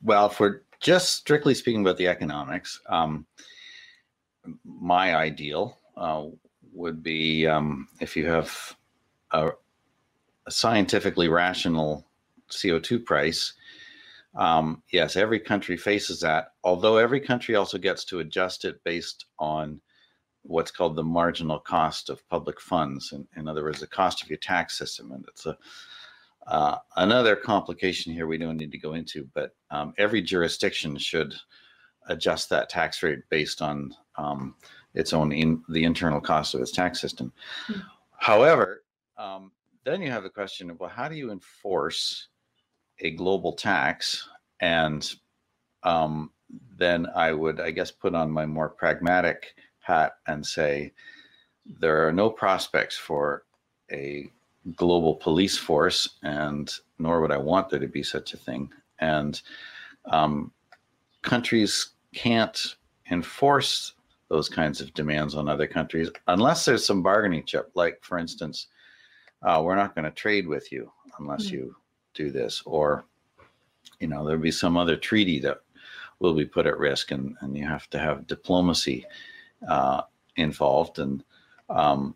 [0.02, 3.26] Well, for just strictly speaking about the economics, um,
[4.64, 6.24] my ideal uh,
[6.72, 8.76] would be um, if you have
[9.30, 9.50] a,
[10.46, 12.04] a scientifically rational
[12.50, 13.52] CO2 price
[14.34, 19.26] um, yes, every country faces that, although every country also gets to adjust it based
[19.38, 19.80] on
[20.42, 23.12] what's called the marginal cost of public funds.
[23.12, 25.12] In, in other words, the cost of your tax system.
[25.12, 25.56] And it's a
[26.46, 31.34] uh, another complication here we don't need to go into, but um, every jurisdiction should
[32.08, 34.56] adjust that tax rate based on um,
[34.94, 37.32] its own in the internal cost of its tax system.
[37.68, 37.80] Mm-hmm.
[38.18, 38.82] However,
[39.16, 39.52] um,
[39.84, 42.28] then you have the question of well, how do you enforce
[43.02, 44.28] a global tax,
[44.60, 45.12] and
[45.82, 46.30] um,
[46.78, 50.92] then I would, I guess, put on my more pragmatic hat and say
[51.80, 53.44] there are no prospects for
[53.90, 54.30] a
[54.76, 58.70] global police force, and nor would I want there to be such a thing.
[59.00, 59.40] And
[60.06, 60.52] um,
[61.22, 62.76] countries can't
[63.10, 63.94] enforce
[64.28, 68.68] those kinds of demands on other countries unless there's some bargaining chip like for instance
[69.42, 71.56] uh, we're not going to trade with you unless mm-hmm.
[71.56, 71.76] you
[72.14, 73.04] do this or
[74.00, 75.60] you know there'll be some other treaty that
[76.18, 79.04] will be put at risk and, and you have to have diplomacy
[79.68, 80.02] uh,
[80.36, 81.24] involved and
[81.68, 82.14] um,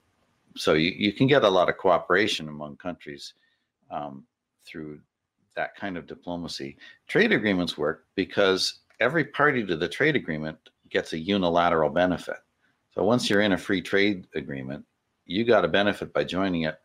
[0.57, 3.35] so you, you can get a lot of cooperation among countries
[3.91, 4.25] um,
[4.65, 4.99] through
[5.55, 6.77] that kind of diplomacy.
[7.09, 10.59] Trade agreements work because every party to the trade agreement
[10.91, 12.37] gets a unilateral benefit.
[12.95, 14.85] So once you're in a free trade agreement
[15.27, 16.79] you got a benefit by joining it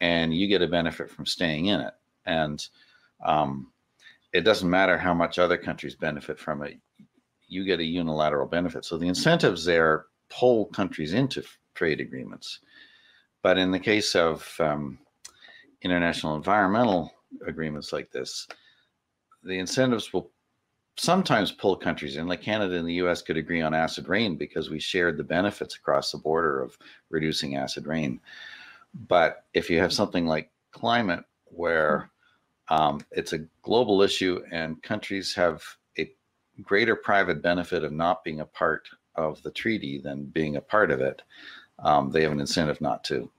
[0.00, 1.94] and you get a benefit from staying in it
[2.26, 2.66] and
[3.24, 3.70] um,
[4.32, 6.78] it doesn't matter how much other countries benefit from it
[7.46, 8.84] you get a unilateral benefit.
[8.84, 11.44] So the incentives there pull countries into
[11.74, 12.60] trade agreements.
[13.42, 14.98] But in the case of um,
[15.82, 17.12] international environmental
[17.46, 18.46] agreements like this
[19.42, 20.30] the incentives will
[20.96, 22.26] sometimes pull countries in.
[22.26, 25.76] Like canada and the us could agree on acid rain because we shared the benefits
[25.76, 26.78] across the border of
[27.10, 28.20] reducing acid rain.
[29.08, 32.10] But if you have something like climate where
[32.68, 35.62] um, it's a global issue, and countries have
[35.98, 36.10] a
[36.62, 40.90] greater private benefit of not being a part of the treaty than being a part
[40.90, 41.22] of it.
[41.78, 43.30] Um, they have an incentive not to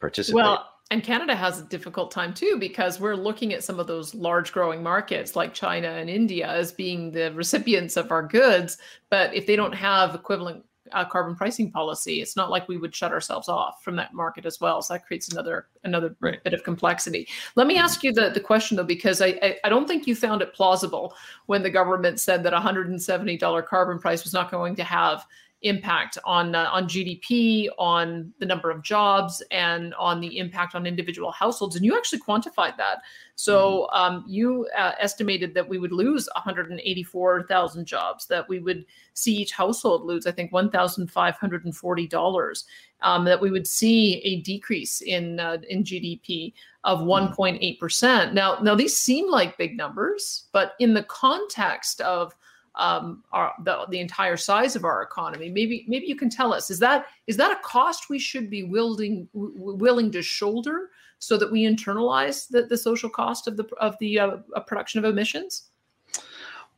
[0.00, 0.36] participate.
[0.36, 4.14] Well, and Canada has a difficult time too because we're looking at some of those
[4.14, 8.76] large growing markets like China and India as being the recipients of our goods.
[9.08, 12.94] But if they don't have equivalent uh, carbon pricing policy, it's not like we would
[12.94, 14.82] shut ourselves off from that market as well.
[14.82, 16.42] So that creates another another right.
[16.44, 17.28] bit of complexity.
[17.56, 20.14] Let me ask you the, the question though, because I, I, I don't think you
[20.14, 21.14] found it plausible
[21.46, 25.26] when the government said that $170 carbon price was not going to have
[25.62, 30.86] impact on uh, on GDP, on the number of jobs, and on the impact on
[30.86, 31.76] individual households.
[31.76, 32.98] And you actually quantified that.
[33.34, 33.96] So mm-hmm.
[33.96, 38.84] um, you uh, estimated that we would lose 184,000 jobs, that we would
[39.14, 42.64] see each household lose, I think, $1,540.
[43.04, 46.52] Um, that we would see a decrease in uh, in GDP
[46.84, 47.80] of 1.8 mm-hmm.
[47.80, 48.34] percent.
[48.34, 52.34] Now, now these seem like big numbers, but in the context of
[52.74, 55.50] um, our, the, the entire size of our economy.
[55.50, 58.62] Maybe maybe you can tell us is that is that a cost we should be
[58.62, 63.96] willing willing to shoulder so that we internalize the, the social cost of the of
[64.00, 65.70] the uh, production of emissions?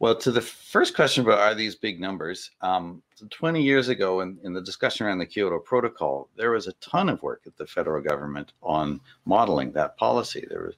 [0.00, 4.38] Well, to the first question about are these big numbers, um, 20 years ago in,
[4.42, 7.66] in the discussion around the Kyoto Protocol, there was a ton of work at the
[7.66, 10.46] federal government on modeling that policy.
[10.50, 10.74] There was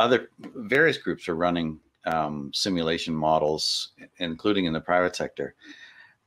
[0.00, 5.54] other various groups are running um, simulation models, including in the private sector.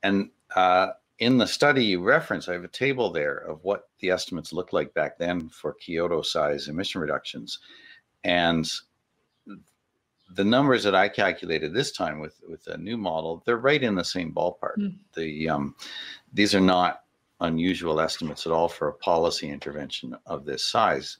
[0.04, 4.10] And uh, in the study you reference, I have a table there of what the
[4.10, 7.60] estimates looked like back then for Kyoto size emission reductions.
[8.24, 8.70] And
[10.36, 13.96] the numbers that I calculated this time with with a new model, they're right in
[13.96, 14.78] the same ballpark.
[14.78, 14.96] Mm.
[15.16, 15.76] The um,
[16.34, 17.04] these are not
[17.40, 21.18] unusual estimates at all for a policy intervention of this size.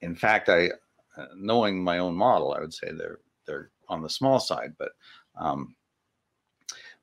[0.00, 0.70] In fact, I,
[1.16, 3.18] uh, knowing my own model, I would say they're they're
[3.88, 4.92] on the small side, but
[5.36, 5.74] um,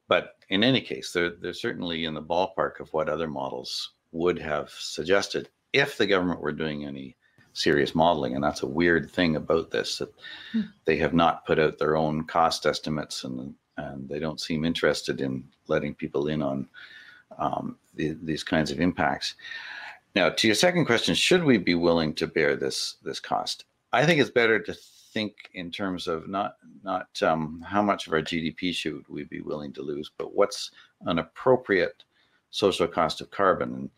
[0.07, 4.39] but in any case, they're they're certainly in the ballpark of what other models would
[4.39, 7.17] have suggested if the government were doing any
[7.53, 8.35] serious modeling.
[8.35, 10.13] And that's a weird thing about this that
[10.51, 10.61] hmm.
[10.85, 15.19] they have not put out their own cost estimates and and they don't seem interested
[15.21, 16.67] in letting people in on
[17.37, 19.35] um, the, these kinds of impacts.
[20.15, 23.65] Now, to your second question, should we be willing to bear this this cost?
[23.91, 24.73] I think it's better to
[25.15, 29.39] think in terms of not not um, how much of our GDP should we be
[29.39, 30.71] willing to lose, but what's
[31.05, 32.03] an appropriate
[32.51, 33.73] social cost of carbon.
[33.73, 33.89] And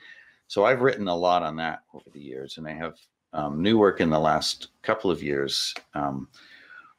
[0.45, 2.97] so I've written a lot on that over the years, and I have
[3.33, 6.27] um, new work in the last couple of years um,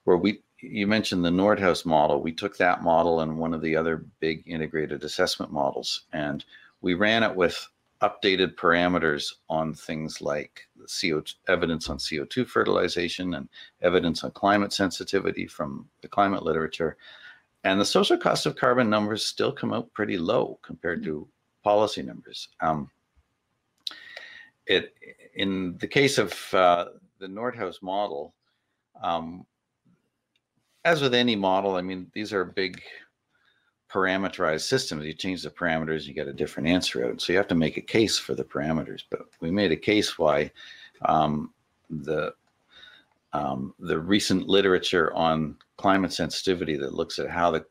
[0.03, 2.21] where we you mentioned the Nordhaus model.
[2.21, 6.45] We took that model and one of the other big integrated assessment models, and
[6.81, 7.69] we ran it with
[8.03, 13.49] updated parameters on things like CO2, evidence on CO2 fertilization and
[13.83, 16.97] evidence on climate sensitivity from the climate literature.
[17.65, 21.27] And the social cost of carbon numbers still come out pretty low compared to
[21.65, 22.49] policy numbers.
[22.61, 22.91] Um,
[24.67, 24.95] it
[25.35, 26.87] in the case of uh,
[27.19, 28.35] the Nordhaus model,
[29.03, 29.45] um,
[30.85, 32.81] as with any model, I mean these are big
[33.93, 37.21] parameterized systems, you change the parameters, you get a different answer out.
[37.21, 39.03] So you have to make a case for the parameters.
[39.09, 40.51] But we made a case why
[41.05, 41.53] um,
[41.91, 42.35] the
[43.33, 47.65] um, the recent literature on climate sensitivity that looks at how the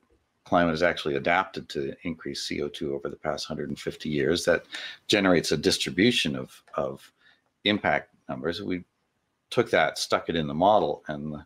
[0.46, 4.66] climate has actually adapted to increased CO2 over the past 150 years that
[5.08, 7.12] generates a distribution of, of
[7.66, 8.62] impact numbers.
[8.62, 8.86] We
[9.50, 11.46] took that, stuck it in the model, and the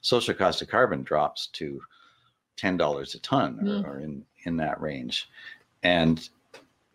[0.00, 1.80] social cost of carbon drops to
[2.58, 3.84] ten dollars a ton or, mm.
[3.84, 5.30] or, in in that range,
[5.82, 6.28] and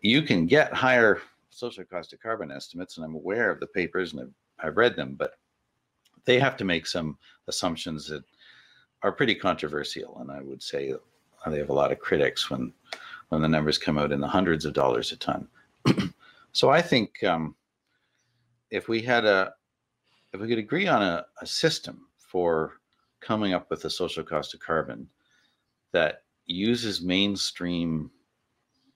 [0.00, 4.12] you can get higher social cost of carbon estimates, and I'm aware of the papers
[4.12, 5.34] and I've, I've read them, but
[6.24, 7.16] they have to make some
[7.48, 8.24] assumptions that
[9.02, 10.94] are pretty controversial, and I would say
[11.46, 12.72] they have a lot of critics when
[13.30, 15.48] when the numbers come out in the hundreds of dollars a ton.
[16.52, 17.54] so I think um,
[18.70, 19.54] if we had a
[20.32, 22.74] if we could agree on a, a system for
[23.20, 25.08] coming up with a social cost of carbon
[25.94, 28.10] that uses mainstream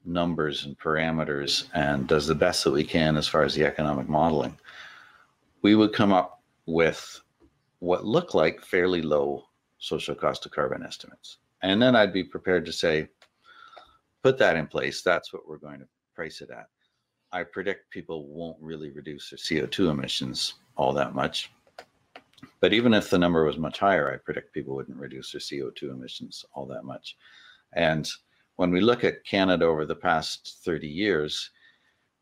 [0.04, 4.08] numbers and parameters and does the best that we can as far as the economic
[4.08, 4.58] modeling,
[5.62, 7.20] we would come up with
[7.78, 9.44] what look like fairly low
[9.78, 11.38] social cost of carbon estimates.
[11.62, 13.08] And then I'd be prepared to say,
[14.22, 15.02] put that in place.
[15.02, 16.66] That's what we're going to price it at.
[17.30, 21.52] I predict people won't really reduce their CO2 emissions all that much.
[22.60, 25.90] But even if the number was much higher, I predict people wouldn't reduce their CO2
[25.90, 27.16] emissions all that much.
[27.72, 28.08] And
[28.56, 31.50] when we look at Canada over the past 30 years,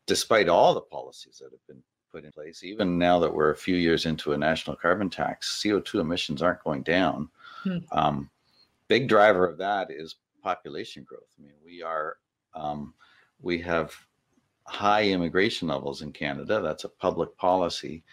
[0.05, 3.55] despite all the policies that have been put in place, even now that we're a
[3.55, 7.29] few years into a national carbon tax, CO2 emissions aren't going down.
[7.63, 7.77] Hmm.
[7.91, 8.29] Um,
[8.87, 11.33] big driver of that is population growth.
[11.39, 12.17] I mean, we are
[12.53, 12.93] um,
[13.41, 13.93] we have
[14.63, 16.61] high immigration levels in Canada.
[16.61, 18.03] That's a public policy.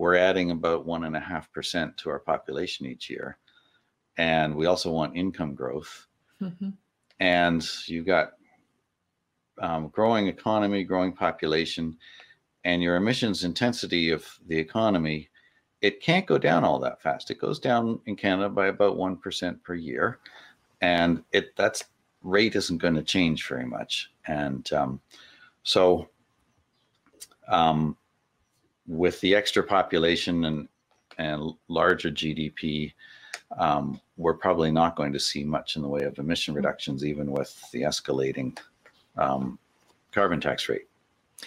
[0.00, 3.38] We're adding about one and a half percent to our population each year,
[4.16, 6.06] and we also want income growth.
[6.40, 6.70] Mm-hmm.
[7.20, 8.32] And you've got
[9.60, 11.98] um, growing economy, growing population,
[12.64, 15.28] and your emissions intensity of the economy
[15.80, 17.30] it can't go down all that fast.
[17.30, 20.18] It goes down in Canada by about 1% per year.
[20.82, 21.84] And it that's
[22.22, 24.10] rate isn't going to change very much.
[24.26, 25.00] And um,
[25.62, 26.08] so
[27.48, 27.96] um,
[28.90, 30.68] with the extra population and,
[31.16, 32.92] and larger GDP,
[33.56, 37.30] um, we're probably not going to see much in the way of emission reductions, even
[37.30, 38.58] with the escalating
[39.16, 39.60] um,
[40.10, 40.88] carbon tax rate,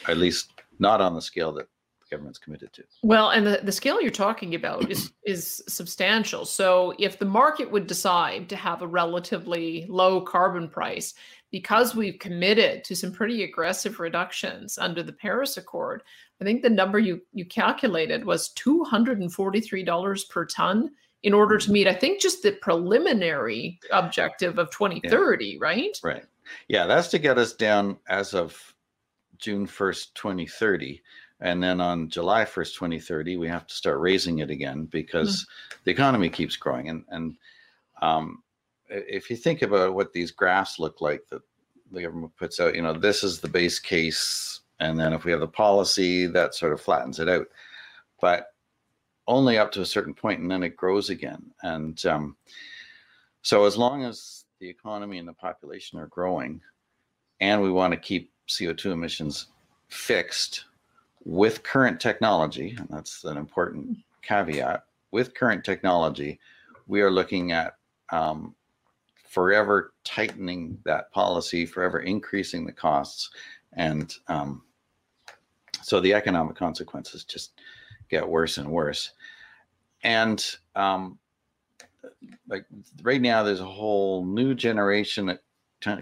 [0.08, 1.68] at least not on the scale that
[2.14, 2.84] government's committed to.
[3.02, 6.46] Well, and the, the scale you're talking about is is substantial.
[6.46, 11.16] So if the market would decide to have a relatively low carbon price
[11.52, 16.04] because we've committed to some pretty aggressive reductions under the Paris Accord,
[16.40, 20.92] I think the number you you calculated was $243 per ton
[21.24, 25.58] in order to meet I think just the preliminary objective of 2030, yeah.
[25.60, 25.98] right?
[26.04, 26.26] Right.
[26.68, 28.76] Yeah, that's to get us down as of
[29.38, 31.02] June 1st, 2030
[31.44, 35.76] and then on July 1st, 2030, we have to start raising it again because mm.
[35.84, 36.88] the economy keeps growing.
[36.88, 37.36] And, and
[38.02, 38.44] um,
[38.90, 41.42] if you think about what these graphs look like that
[41.92, 44.62] the government puts out, you know, this is the base case.
[44.80, 47.48] And then if we have the policy, that sort of flattens it out.
[48.22, 48.48] But
[49.28, 51.52] only up to a certain point, and then it grows again.
[51.62, 52.38] And um,
[53.42, 56.62] so, as long as the economy and the population are growing,
[57.42, 59.48] and we want to keep CO2 emissions
[59.90, 60.66] fixed
[61.26, 66.40] with current technology, and that's an important caveat, with current technology,
[66.88, 67.76] we are looking at
[68.12, 68.56] um,
[69.28, 73.30] forever tightening that policy, forever increasing the costs.
[73.74, 74.64] And um,
[75.82, 77.54] so the economic consequences just
[78.10, 79.12] get worse and worse.
[80.04, 80.46] And
[80.76, 81.18] um,
[82.48, 82.66] like
[83.02, 85.38] right now, there's a whole new generation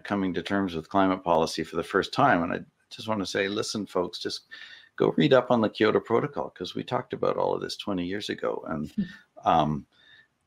[0.03, 2.43] coming to terms with climate policy for the first time.
[2.43, 2.59] And I
[2.89, 4.41] just want to say, listen, folks, just
[4.95, 8.05] go read up on the Kyoto Protocol because we talked about all of this 20
[8.05, 9.03] years ago, and hmm.
[9.45, 9.85] um,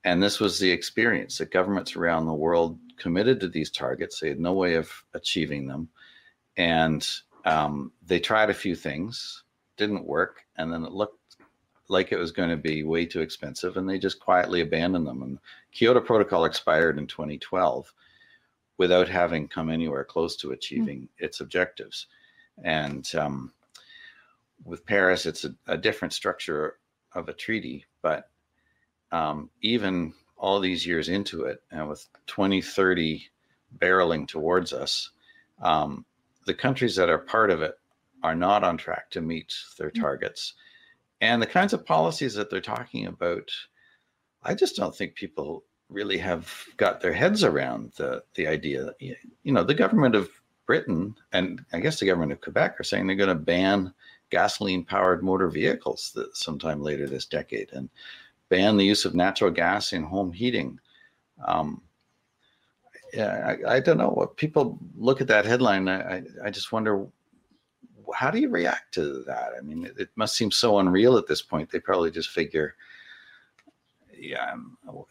[0.04, 4.20] and this was the experience that governments around the world committed to these targets.
[4.20, 5.88] They had no way of achieving them,
[6.56, 7.06] and
[7.44, 9.42] um, they tried a few things,
[9.76, 11.36] didn't work, and then it looked
[11.88, 15.22] like it was going to be way too expensive, and they just quietly abandoned them.
[15.22, 15.38] And
[15.72, 17.92] Kyoto Protocol expired in 2012
[18.76, 20.54] without having come anywhere close to hmm.
[20.54, 21.08] achieving mm.
[21.18, 22.06] its objectives.
[22.62, 23.52] And um,
[24.64, 26.78] with Paris, it's a, a, different structure
[27.14, 28.30] of a treaty, but
[29.12, 33.26] um, even all these years into it, and with 2030
[33.78, 35.10] barreling towards us,
[35.62, 36.04] um,
[36.46, 37.78] the countries that are part of it
[38.22, 40.00] are not on track to meet their mm.
[40.00, 40.54] targets.
[41.20, 43.50] And the kinds of policies that they're talking about,
[44.42, 48.96] I just don't think people really have got their heads around the, the idea that,
[49.00, 50.28] you know, the government of
[50.66, 53.92] Britain and I guess the government of Quebec are saying they're going to ban
[54.34, 57.88] gasoline powered motor vehicles sometime later this decade and
[58.48, 60.80] ban the use of natural gas in home heating.
[61.46, 61.80] Um,
[63.12, 65.88] yeah, I, I, don't know what people look at that headline.
[65.88, 67.06] I, I just wonder
[68.12, 69.50] how do you react to that?
[69.56, 71.70] I mean, it, it must seem so unreal at this point.
[71.70, 72.74] They probably just figure,
[74.28, 74.54] yeah,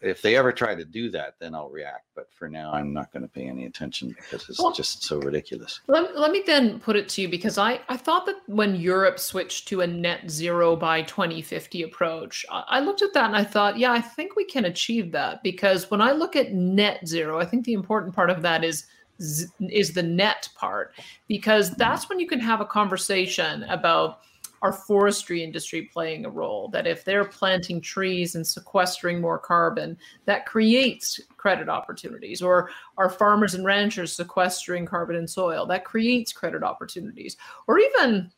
[0.00, 2.06] if they ever try to do that, then I'll react.
[2.14, 5.18] But for now, I'm not going to pay any attention because it's well, just so
[5.18, 5.80] ridiculous.
[5.86, 9.18] Let, let me then put it to you because I, I thought that when Europe
[9.18, 13.44] switched to a net zero by 2050 approach, I, I looked at that and I
[13.44, 17.38] thought, yeah, I think we can achieve that because when I look at net zero,
[17.38, 18.86] I think the important part of that is
[19.60, 20.92] is the net part
[21.28, 21.78] because mm-hmm.
[21.78, 24.22] that's when you can have a conversation about
[24.64, 29.94] our forestry industry playing a role that if they're planting trees and sequestering more carbon
[30.24, 36.32] that creates credit opportunities or our farmers and ranchers sequestering carbon in soil that creates
[36.32, 37.36] credit opportunities
[37.66, 38.30] or even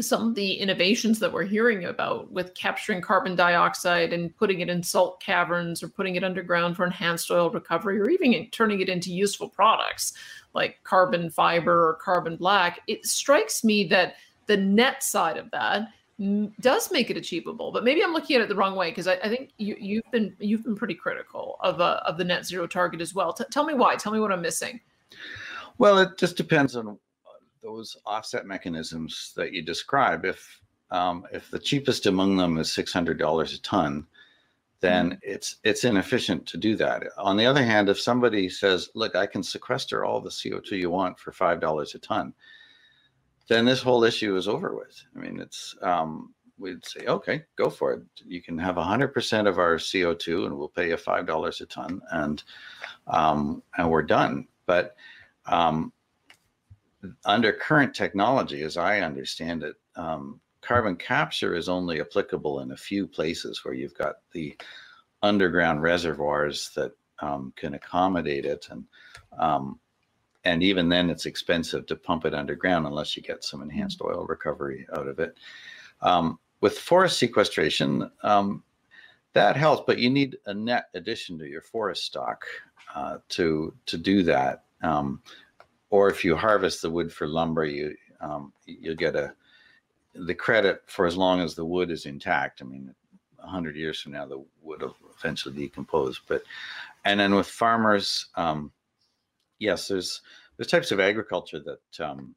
[0.00, 4.70] some of the innovations that we're hearing about with capturing carbon dioxide and putting it
[4.70, 8.88] in salt caverns or putting it underground for enhanced oil recovery or even turning it
[8.88, 10.14] into useful products
[10.54, 14.14] like carbon fiber or carbon black it strikes me that
[14.46, 15.88] the net side of that
[16.60, 19.14] does make it achievable but maybe i'm looking at it the wrong way because I,
[19.14, 22.68] I, think you, have been you've been pretty critical of uh, of the net zero
[22.68, 23.32] target as well.
[23.32, 23.96] T- tell me why.
[23.96, 24.80] Tell me what i'm missing.
[25.78, 26.98] Well it just depends on
[27.60, 30.24] those offset mechanisms that you describe.
[30.24, 30.60] If
[30.92, 34.06] um, if the cheapest among them is $600 a ton
[34.80, 35.18] then mm-hmm.
[35.22, 37.02] it's it's inefficient to do that.
[37.18, 40.90] On the other hand if somebody says look i can sequester all the co2 you
[40.90, 42.32] want for $5 a ton
[43.48, 45.02] then this whole issue is over with.
[45.14, 48.02] I mean, it's um, we'd say, okay, go for it.
[48.26, 52.00] You can have 100% of our CO2, and we'll pay you five dollars a ton,
[52.10, 52.42] and
[53.06, 54.46] um, and we're done.
[54.66, 54.96] But
[55.46, 55.92] um,
[57.24, 62.76] under current technology, as I understand it, um, carbon capture is only applicable in a
[62.76, 64.56] few places where you've got the
[65.22, 68.84] underground reservoirs that um, can accommodate it, and
[69.38, 69.78] um,
[70.44, 74.10] and even then it's expensive to pump it underground unless you get some enhanced mm.
[74.10, 75.36] oil recovery out of it.
[76.02, 78.62] Um, with forest sequestration um,
[79.32, 82.44] that helps but you need a net addition to your forest stock
[82.94, 84.64] uh, to to do that.
[84.82, 85.22] Um,
[85.90, 89.34] or if you harvest the wood for lumber you um, you'll get a
[90.14, 92.62] the credit for as long as the wood is intact.
[92.62, 92.94] I mean
[93.38, 96.42] 100 years from now the wood will eventually decompose but
[97.04, 98.72] and then with farmers um,
[99.64, 100.20] yes, there's
[100.56, 102.34] there's types of agriculture that um,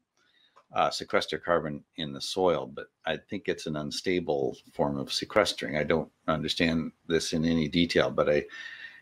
[0.72, 5.76] uh, sequester carbon in the soil, but I think it's an unstable form of sequestering.
[5.76, 8.44] I don't understand this in any detail, but I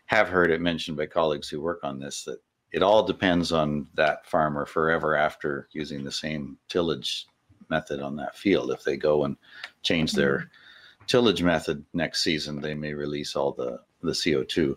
[0.05, 2.39] have heard it mentioned by colleagues who work on this that
[2.71, 7.27] it all depends on that farmer forever after using the same tillage
[7.69, 8.71] method on that field.
[8.71, 9.35] If they go and
[9.83, 11.05] change their mm-hmm.
[11.07, 14.75] tillage method next season, they may release all the the CO2.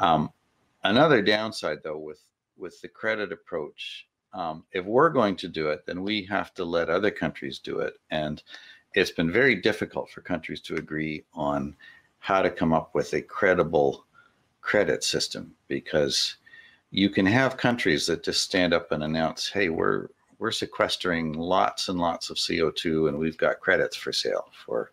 [0.00, 0.30] Um,
[0.84, 2.20] another downside, though, with
[2.58, 4.06] with the credit approach.
[4.32, 7.80] Um, if we're going to do it, then we have to let other countries do
[7.80, 7.94] it.
[8.10, 8.42] And
[8.94, 11.76] it's been very difficult for countries to agree on
[12.18, 14.04] how to come up with a credible
[14.60, 16.36] credit system because
[16.90, 21.88] you can have countries that just stand up and announce, "Hey, we're we're sequestering lots
[21.88, 24.92] and lots of CO2, and we've got credits for sale for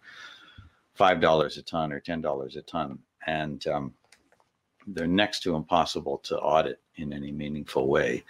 [0.94, 3.94] five dollars a ton or ten dollars a ton," and um,
[4.88, 8.24] they're next to impossible to audit in any meaningful way.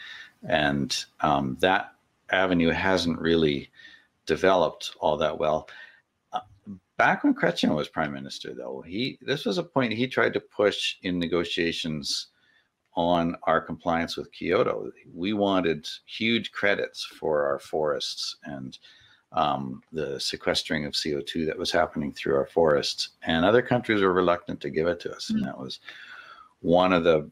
[0.48, 1.94] And um, that
[2.32, 3.70] avenue hasn't really
[4.26, 5.70] developed all that well.
[6.32, 6.40] Uh,
[6.98, 10.40] back when Chrétien was prime minister, though, he this was a point he tried to
[10.40, 12.28] push in negotiations
[12.96, 14.92] on our compliance with Kyoto.
[15.14, 18.78] We wanted huge credits for our forests and
[19.32, 24.14] um, the sequestering of CO2 that was happening through our forests, and other countries were
[24.14, 25.38] reluctant to give it to us, mm-hmm.
[25.38, 25.80] and that was
[26.64, 27.30] one of the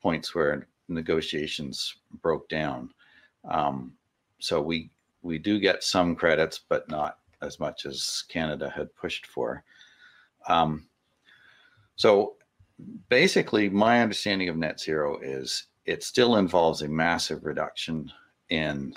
[0.00, 2.90] points where negotiations broke down.
[3.50, 3.94] Um,
[4.38, 4.90] so we
[5.22, 9.64] we do get some credits, but not as much as Canada had pushed for.
[10.48, 10.86] Um,
[11.96, 12.36] so
[13.08, 18.12] basically, my understanding of net zero is it still involves a massive reduction
[18.50, 18.94] in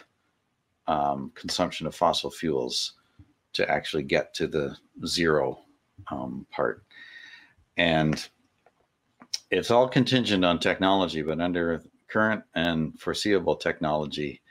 [0.88, 2.94] um, consumption of fossil fuels
[3.54, 5.60] to actually get to the zero
[6.12, 6.84] um, part.
[7.78, 8.30] And
[9.52, 14.42] it's all contingent on technology, but under current and foreseeable technology,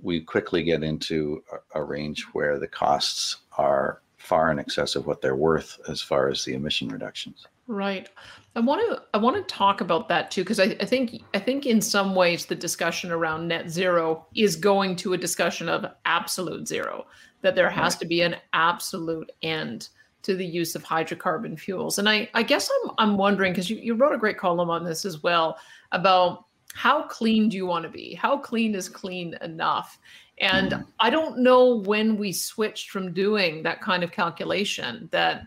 [0.00, 1.42] we quickly get into
[1.74, 6.00] a, a, range where the costs are far in excess of what they're worth as
[6.00, 7.46] far as the emission reductions.
[7.66, 8.08] Right.
[8.56, 11.38] I want to I want to talk about that too because I, I think I
[11.38, 15.84] think in some ways the discussion around net zero is going to a discussion of
[16.04, 17.06] absolute zero
[17.42, 18.00] that there has right.
[18.00, 19.90] to be an absolute end
[20.22, 21.98] to the use of hydrocarbon fuels.
[21.98, 24.84] And I, I guess I'm, I'm wondering, because you, you wrote a great column on
[24.84, 25.58] this as well,
[25.92, 28.14] about how clean do you want to be?
[28.14, 29.98] How clean is clean enough?
[30.40, 30.86] And mm.
[31.00, 35.46] I don't know when we switched from doing that kind of calculation that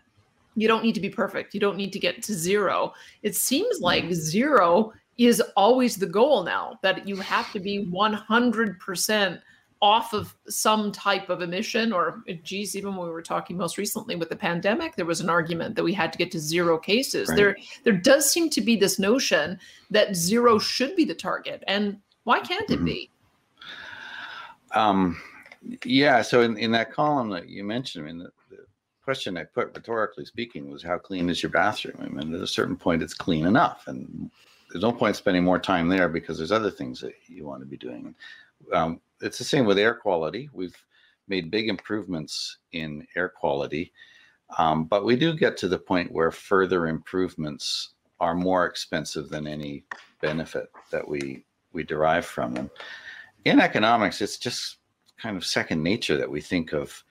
[0.55, 1.53] you don't need to be perfect.
[1.53, 2.93] You don't need to get to zero.
[3.23, 9.41] It seems like zero is always the goal now, that you have to be 100%
[9.81, 14.15] off of some type of emission or geez even when we were talking most recently
[14.15, 17.29] with the pandemic there was an argument that we had to get to zero cases
[17.29, 17.35] right.
[17.35, 19.59] there there does seem to be this notion
[19.89, 22.85] that zero should be the target and why can't it mm-hmm.
[22.85, 23.09] be
[24.75, 25.19] um
[25.83, 28.63] yeah so in, in that column that you mentioned i mean the, the
[29.03, 32.47] question i put rhetorically speaking was how clean is your bathroom i mean at a
[32.47, 34.29] certain point it's clean enough and
[34.71, 37.65] there's no point spending more time there because there's other things that you want to
[37.65, 38.15] be doing
[38.73, 40.49] um, it's the same with air quality.
[40.53, 40.77] We've
[41.27, 43.93] made big improvements in air quality,
[44.57, 49.47] um, but we do get to the point where further improvements are more expensive than
[49.47, 49.83] any
[50.21, 51.43] benefit that we
[51.73, 52.69] we derive from them.
[53.45, 54.77] In economics, it's just
[55.17, 57.03] kind of second nature that we think of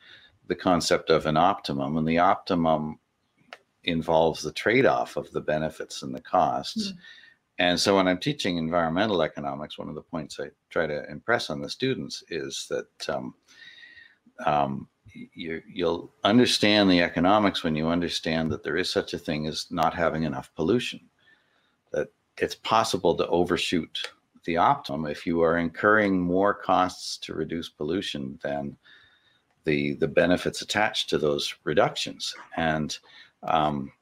[0.49, 2.99] the concept of an optimum, and the optimum
[3.85, 6.93] involves the trade-off of the benefits and the costs.
[6.93, 6.97] Mm.
[7.61, 11.51] And so when I'm teaching environmental economics, one of the points I try to impress
[11.51, 13.35] on the students is that um,
[14.47, 19.47] um, you, will understand the economics when you understand that there is such a thing
[19.47, 21.01] as not having enough pollution,
[21.93, 22.09] that
[22.39, 24.11] it's possible to overshoot
[24.47, 28.75] the optimum if you are incurring more costs to reduce pollution than
[29.65, 32.35] the the benefits attached to those reductions.
[32.57, 32.97] And
[33.43, 33.93] um,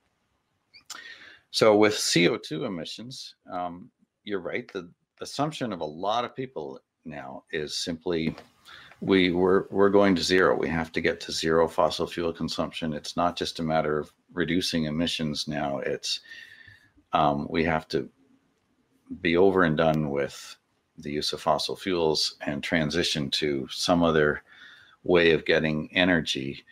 [1.58, 3.90] so with CO2 emissions, um,
[4.22, 4.72] you're right.
[4.72, 4.88] The
[5.20, 8.36] assumption of a lot of people now is simply
[9.00, 10.56] we we're, we're going to zero.
[10.56, 12.92] We have to get to zero fossil fuel consumption.
[12.92, 15.78] It's not just a matter of reducing emissions now.
[15.78, 16.20] It's
[17.12, 18.08] um, we have to
[19.20, 20.56] be over and done with
[20.96, 24.44] the use of fossil fuels and transition to some other
[25.02, 26.62] way of getting energy.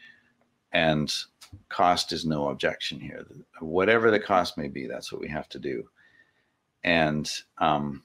[0.71, 1.13] And
[1.69, 3.27] cost is no objection here.
[3.61, 5.85] Whatever the cost may be, that's what we have to do.
[6.85, 8.03] And um,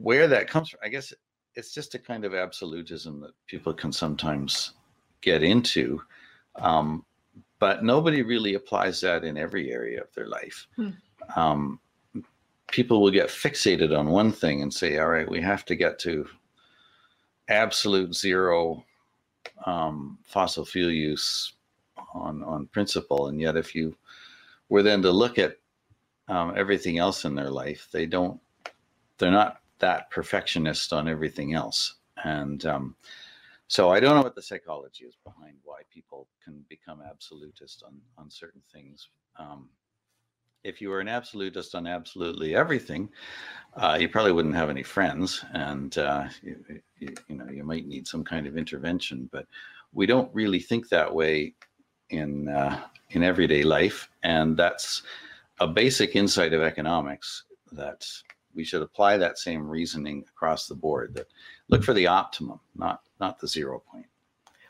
[0.00, 1.12] where that comes from, I guess
[1.54, 4.72] it's just a kind of absolutism that people can sometimes
[5.20, 6.02] get into.
[6.56, 7.04] Um,
[7.58, 10.66] but nobody really applies that in every area of their life.
[10.76, 10.90] Hmm.
[11.36, 11.80] Um,
[12.72, 15.98] people will get fixated on one thing and say, all right, we have to get
[16.00, 16.26] to
[17.48, 18.84] absolute zero
[19.66, 21.52] um, fossil fuel use
[22.12, 23.28] on on principle.
[23.28, 23.96] And yet if you
[24.68, 25.56] were then to look at
[26.28, 28.40] um, everything else in their life they don't
[29.18, 31.96] they're not that perfectionist on everything else.
[32.24, 32.96] And um,
[33.68, 38.00] so i don't know what the psychology is behind why people can become absolutist on
[38.18, 39.08] on certain things.
[39.38, 39.68] Um,
[40.64, 43.08] if you were an absolutist on absolutely everything,
[43.74, 46.64] uh, you probably wouldn't have any friends, and uh, you,
[46.98, 49.28] you, you, know you might need some kind of intervention.
[49.32, 49.46] But
[49.92, 51.54] we don't really think that way
[52.12, 55.02] in uh, in everyday life, and that's
[55.60, 58.06] a basic insight of economics that
[58.54, 61.14] we should apply that same reasoning across the board.
[61.14, 61.26] That
[61.68, 64.06] look for the optimum, not not the zero point.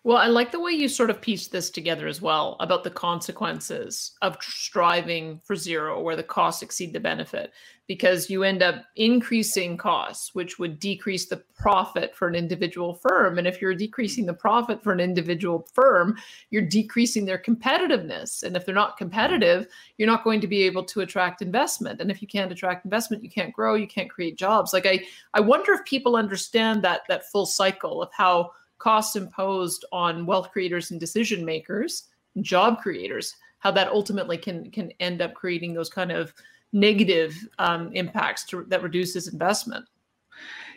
[0.05, 2.91] Well, I like the way you sort of pieced this together as well about the
[2.91, 7.53] consequences of striving for zero, where the costs exceed the benefit,
[7.87, 13.39] because you end up increasing costs, which would decrease the profit for an individual firm.
[13.39, 16.17] And if you're decreasing the profit for an individual firm,
[16.51, 18.43] you're decreasing their competitiveness.
[18.43, 19.69] And if they're not competitive,
[19.99, 22.01] you're not going to be able to attract investment.
[22.01, 24.73] And if you can't attract investment, you can't grow, you can't create jobs.
[24.73, 28.51] Like I, I wonder if people understand that that full cycle of how
[28.83, 32.09] costs imposed on wealth creators and decision makers,
[32.41, 36.35] job creators, how that ultimately can can end up creating those kind of
[36.73, 39.85] negative um, impacts to, that reduces investment.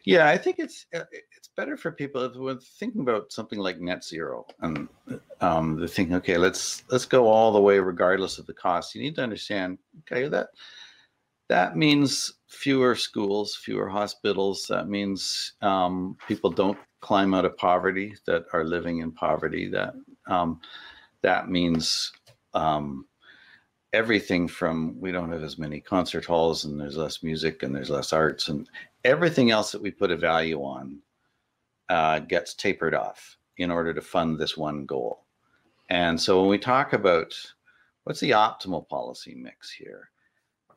[0.04, 3.80] Yeah, I think it's uh, it's better for people if we're thinking about something like
[3.80, 4.88] net zero and
[5.42, 8.94] um, they're thinking, okay, let's let's go all the way regardless of the cost.
[8.94, 10.50] You need to understand, okay, that
[11.50, 14.68] that means fewer schools, fewer hospitals.
[14.70, 19.70] That means um, people don't climb out of poverty that are living in poverty.
[19.70, 19.94] That
[20.26, 20.60] um,
[21.22, 22.12] that means
[22.56, 23.06] um,
[23.94, 27.92] everything from we don't have as many concert halls and there's less music and there's
[27.92, 28.68] less arts and
[29.04, 30.98] everything else that we put a value on
[31.90, 35.26] uh, gets tapered off in order to fund this one goal.
[35.92, 37.36] And so when we talk about
[38.06, 40.10] what's the optimal policy mix here,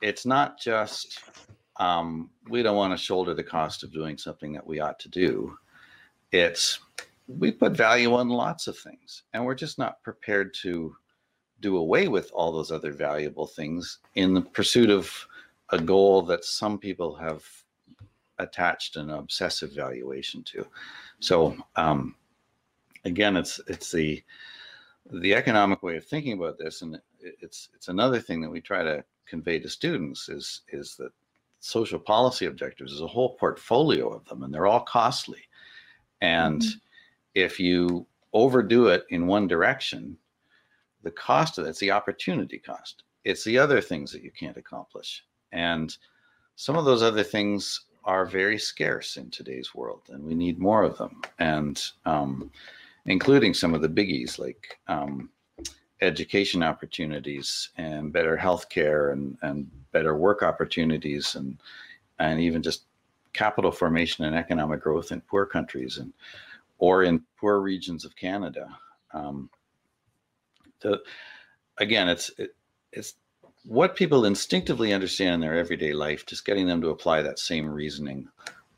[0.02, 1.22] it's not just
[1.80, 5.08] um, we don't want to shoulder the cost of doing something that we ought to
[5.08, 5.56] do.
[6.32, 6.80] It's
[7.26, 10.96] we put value on lots of things, and we're just not prepared to
[11.60, 15.12] do away with all those other valuable things in the pursuit of
[15.70, 17.44] a goal that some people have
[18.38, 20.66] attached an obsessive valuation to.
[21.20, 22.14] So um,
[23.04, 24.22] again, it's it's the
[25.10, 28.82] the economic way of thinking about this, and it's it's another thing that we try
[28.82, 31.12] to convey to students is is that
[31.60, 35.40] social policy objectives is a whole portfolio of them, and they're all costly.
[36.20, 36.78] And mm-hmm.
[37.34, 40.16] if you overdo it in one direction,
[41.02, 43.04] the cost of it's the opportunity cost.
[43.24, 45.24] It's the other things that you can't accomplish.
[45.52, 45.96] And
[46.56, 50.82] some of those other things are very scarce in today's world, and we need more
[50.82, 51.20] of them.
[51.38, 52.50] And um,
[53.06, 55.30] including some of the biggies like um,
[56.00, 61.58] education opportunities and better health care and, and better work opportunities and
[62.20, 62.84] and even just
[63.38, 66.12] capital formation and economic growth in poor countries and
[66.78, 68.68] or in poor regions of Canada.
[69.14, 69.48] Um,
[71.78, 72.56] again, it's it,
[72.92, 73.14] it's
[73.64, 77.68] what people instinctively understand in their everyday life, just getting them to apply that same
[77.68, 78.28] reasoning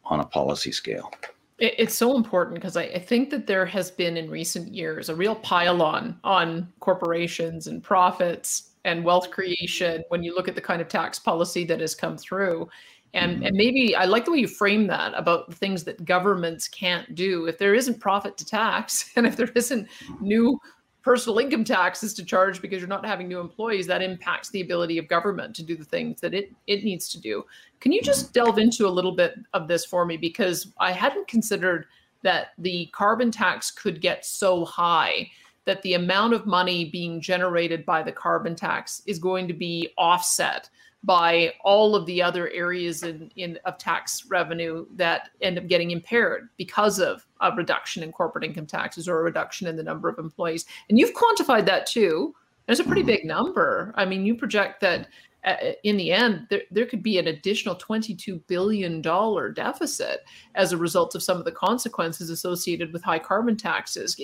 [0.05, 1.11] on a policy scale.
[1.59, 5.15] It's so important because I, I, think that there has been in recent years a
[5.15, 10.61] real pile on on corporations and profits and wealth creation when you look at the
[10.61, 12.69] kind of tax policy that has come through.
[13.13, 13.47] And, mm-hmm.
[13.47, 17.15] and maybe I like the way you frame that about the things that governments can't
[17.15, 17.47] do.
[17.47, 19.89] If there isn't profit to tax and if there isn't
[20.21, 20.61] new
[21.03, 24.99] personal income taxes to charge because you're not having new employees, that impacts the ability
[24.99, 27.43] of government to do the things that it, it needs to do.
[27.81, 30.17] Can you just delve into a little bit of this for me?
[30.17, 31.87] Because I hadn't considered
[32.23, 35.31] that the carbon tax could get so high
[35.65, 39.89] that the amount of money being generated by the carbon tax is going to be
[39.97, 40.69] offset
[41.03, 45.93] by all of the other areas in, in of tax revenue that end up getting
[45.93, 50.09] impaired because of a reduction in corporate income taxes or a reduction in the number
[50.09, 50.67] of employees.
[50.89, 52.35] And you've quantified that too.
[52.67, 53.95] There's a pretty big number.
[53.97, 55.09] I mean, you project that
[55.45, 60.21] uh, in the end, there, there could be an additional $22 billion deficit
[60.55, 64.21] as a result of some of the consequences associated with high carbon taxes.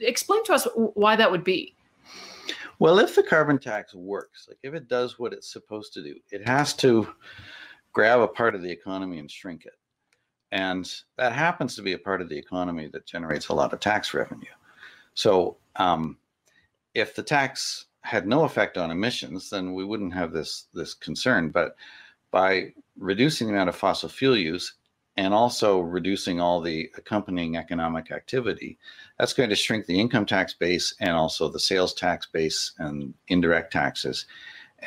[0.00, 1.75] Explain to us why that would be.
[2.78, 6.16] Well, if the carbon tax works, like if it does what it's supposed to do,
[6.30, 7.08] it has to
[7.92, 9.74] grab a part of the economy and shrink it.
[10.52, 13.80] And that happens to be a part of the economy that generates a lot of
[13.80, 14.44] tax revenue.
[15.14, 16.18] So um,
[16.94, 21.48] if the tax had no effect on emissions, then we wouldn't have this this concern.
[21.48, 21.76] But
[22.30, 24.74] by reducing the amount of fossil fuel use,
[25.16, 28.78] and also reducing all the accompanying economic activity,
[29.18, 33.14] that's going to shrink the income tax base and also the sales tax base and
[33.28, 34.26] indirect taxes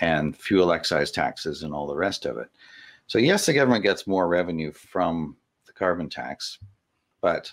[0.01, 2.49] and fuel excise taxes and all the rest of it.
[3.07, 5.35] So, yes, the government gets more revenue from
[5.65, 6.59] the carbon tax,
[7.21, 7.51] but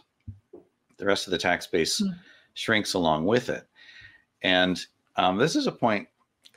[0.98, 2.14] the rest of the tax base mm.
[2.52, 3.66] shrinks along with it.
[4.42, 4.78] And
[5.16, 6.08] um, this is a point,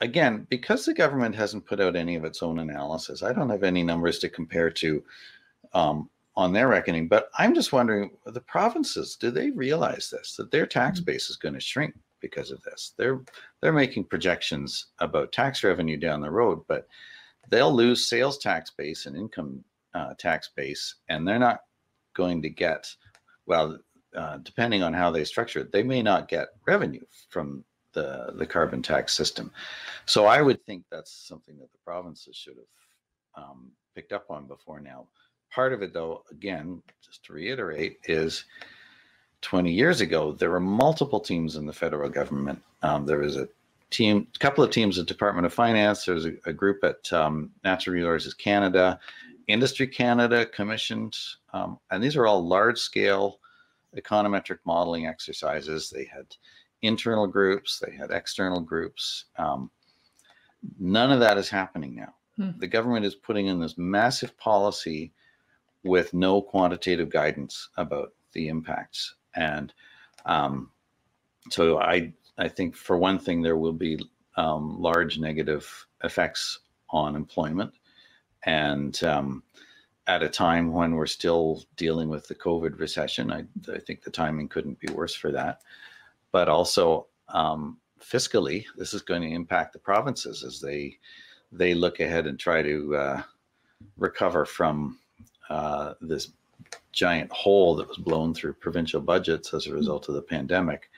[0.02, 3.62] again, because the government hasn't put out any of its own analysis, I don't have
[3.62, 5.02] any numbers to compare to
[5.72, 7.08] um, on their reckoning.
[7.08, 11.06] But I'm just wondering, the provinces, do they realize this that their tax mm-hmm.
[11.06, 12.94] base is going to shrink because of this?
[12.96, 13.20] They're
[13.60, 16.86] they're making projections about tax revenue down the road, but
[17.48, 19.64] they'll lose sales tax base and income
[19.94, 21.60] uh, tax base, and they're not
[22.14, 22.86] going to get
[23.46, 23.78] well.
[24.16, 28.46] Uh, depending on how they structure it, they may not get revenue from the the
[28.46, 29.52] carbon tax system.
[30.06, 34.46] So I would think that's something that the provinces should have um, picked up on
[34.46, 35.06] before now.
[35.52, 38.44] Part of it, though, again, just to reiterate, is
[39.42, 42.62] 20 years ago, there were multiple teams in the federal government.
[42.82, 43.48] Um, there was a
[43.90, 46.04] team, a couple of teams at Department of Finance.
[46.04, 48.98] There was a, a group at um, Natural Resources Canada,
[49.48, 51.16] Industry Canada commissioned,
[51.52, 53.38] um, and these are all large-scale
[53.96, 55.90] econometric modeling exercises.
[55.90, 56.26] They had
[56.82, 59.26] internal groups, they had external groups.
[59.36, 59.70] Um,
[60.78, 62.14] none of that is happening now.
[62.36, 62.58] Hmm.
[62.58, 65.12] The government is putting in this massive policy
[65.84, 69.14] with no quantitative guidance about the impacts.
[69.34, 69.72] And
[70.26, 70.70] um,
[71.50, 73.98] so I I think for one thing there will be
[74.36, 77.72] um, large negative effects on employment,
[78.44, 79.42] and um,
[80.06, 84.10] at a time when we're still dealing with the COVID recession, I, I think the
[84.10, 85.60] timing couldn't be worse for that.
[86.32, 90.98] But also um, fiscally, this is going to impact the provinces as they
[91.52, 93.22] they look ahead and try to uh,
[93.98, 94.98] recover from
[95.50, 96.32] uh, this
[96.92, 100.90] giant hole that was blown through provincial budgets as a result of the pandemic.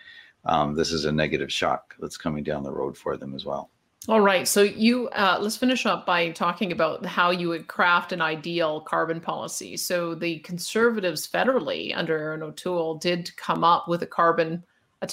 [0.44, 3.70] Um, this is a negative shock that's coming down the road for them as well.
[4.08, 4.48] All right.
[4.48, 8.80] So you uh, let's finish up by talking about how you would craft an ideal
[8.80, 9.76] carbon policy.
[9.76, 14.64] So the conservatives federally under Erin O'Toole did come up with a carbon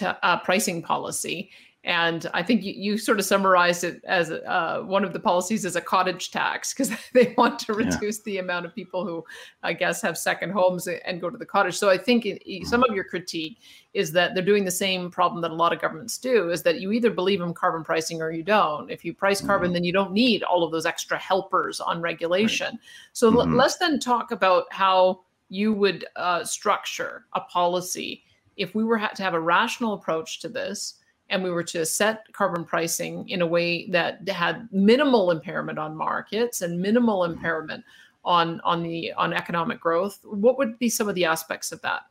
[0.02, 1.52] uh, pricing policy,
[1.86, 5.64] And I think you, you sort of summarized it as uh, one of the policies
[5.64, 8.24] is a cottage tax because they want to reduce yeah.
[8.26, 9.24] the amount of people who,
[9.64, 11.78] I guess, have second homes and go to the cottage.
[11.78, 13.60] So I think it, some of your critique
[13.94, 16.82] is that they're doing the same problem that a lot of governments do is that
[16.82, 18.92] you either believe in carbon pricing or you don't.
[18.92, 19.76] If you price carbon, mm-hmm.
[19.76, 22.74] then you don't need all of those extra helpers on regulation.
[22.74, 22.80] Right.
[23.14, 23.52] So mm-hmm.
[23.52, 28.24] l- let's then talk about how you would uh, structure a policy
[28.58, 30.96] if we were ha- to have a rational approach to this
[31.30, 35.96] and we were to set carbon pricing in a way that had minimal impairment on
[35.96, 37.34] markets and minimal mm-hmm.
[37.34, 37.84] impairment
[38.26, 42.02] on on the on economic growth what would be some of the aspects of that?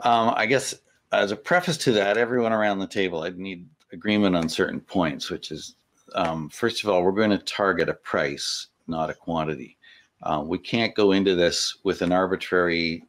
[0.00, 0.74] Um, i guess
[1.12, 5.30] as a preface to that everyone around the table i'd need agreement on certain points
[5.30, 5.76] which is
[6.14, 9.78] um, first of all we're going to target a price not a quantity.
[10.22, 13.04] Uh, we can't go into this with an arbitrary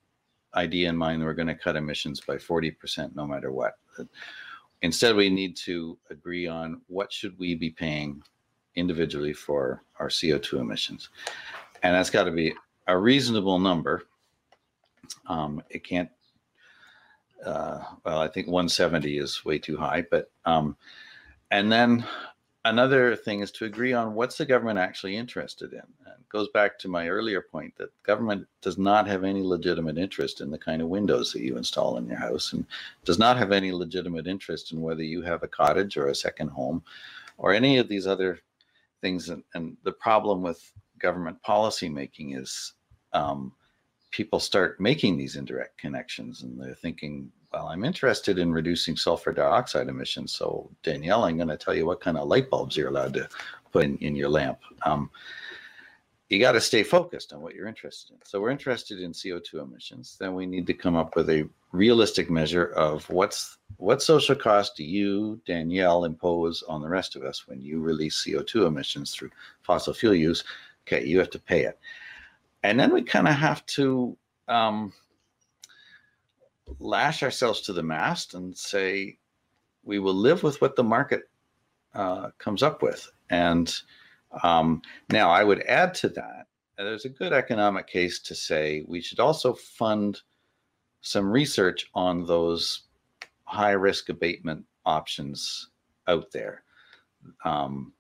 [0.56, 3.74] idea in mind that we're going to cut emissions by 40% no matter what
[4.82, 8.22] instead we need to agree on what should we be paying
[8.76, 11.10] individually for our co2 emissions.
[11.84, 12.54] And that's got to be
[12.88, 14.04] a reasonable number.
[15.28, 16.10] Um, it can't
[17.46, 20.78] uh, well i think 170 is way too high but um,
[21.52, 22.06] and then
[22.66, 25.80] another thing is to agree on what's the government actually interested in.
[25.80, 29.98] And it goes back to my earlier point that government does not have any legitimate
[29.98, 32.66] interest in the kind of windows that you install in your house and
[33.04, 36.50] does not have any legitimate interest in whether you have a cottage or a second
[36.50, 36.82] home
[37.38, 38.40] or any of these other
[39.02, 39.30] things.
[39.30, 42.74] And, and the problem with government policy making is
[43.12, 43.52] um,
[44.12, 49.32] people start making these indirect connections and they're thinking well, I'm interested in reducing sulfur
[49.32, 50.34] dioxide emissions.
[50.34, 53.30] So, Danielle, I'm going to tell you what kind of light bulbs you're allowed to
[53.72, 54.60] put in, in your lamp.
[54.84, 55.12] Um,
[56.30, 58.20] you got to stay focused on what you're interested in.
[58.26, 60.18] So, we're interested in CO2 emissions.
[60.20, 64.76] Then we need to come up with a realistic measure of what's what social cost
[64.76, 69.30] do you, Danielle, impose on the rest of us when you release CO2 emissions through
[69.62, 70.44] fossil fuel use.
[70.88, 71.78] Okay, you have to pay it.
[72.64, 74.18] And then we kind of have to
[74.48, 74.94] um,
[76.80, 79.18] lash ourselves to the mast and say
[79.84, 81.24] we will live with what the market
[81.94, 83.10] uh, comes up with.
[83.30, 83.74] And
[84.44, 84.82] um,
[85.12, 89.20] now I would add to that, there's a good economic case to say we should
[89.20, 90.22] also fund
[91.02, 92.84] some research on those
[93.44, 95.70] high risk abatement options
[96.08, 96.64] out there.
[97.46, 97.94] Um,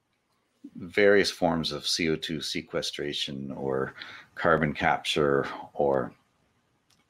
[0.75, 3.93] various forms of CO2 sequestration or
[4.35, 6.11] carbon capture or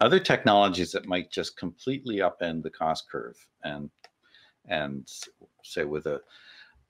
[0.03, 3.89] other technologies that might just completely upend the cost curve and
[4.67, 5.09] and
[5.63, 6.21] say with a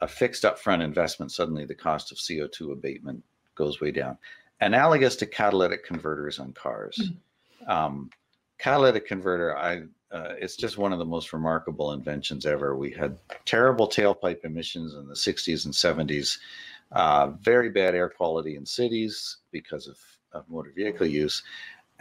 [0.01, 3.23] a fixed upfront investment, suddenly the cost of CO2 abatement
[3.55, 4.17] goes way down.
[4.59, 6.99] Analogous to catalytic converters on cars.
[7.01, 7.71] Mm-hmm.
[7.71, 8.09] Um,
[8.57, 12.75] catalytic converter, I uh, it's just one of the most remarkable inventions ever.
[12.75, 16.37] We had terrible tailpipe emissions in the 60s and 70s,
[16.91, 19.97] uh, very bad air quality in cities because of,
[20.33, 21.41] of motor vehicle use.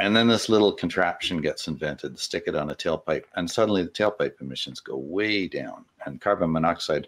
[0.03, 3.89] And then this little contraption gets invented, stick it on a tailpipe, and suddenly the
[3.89, 7.07] tailpipe emissions go way down, and carbon monoxide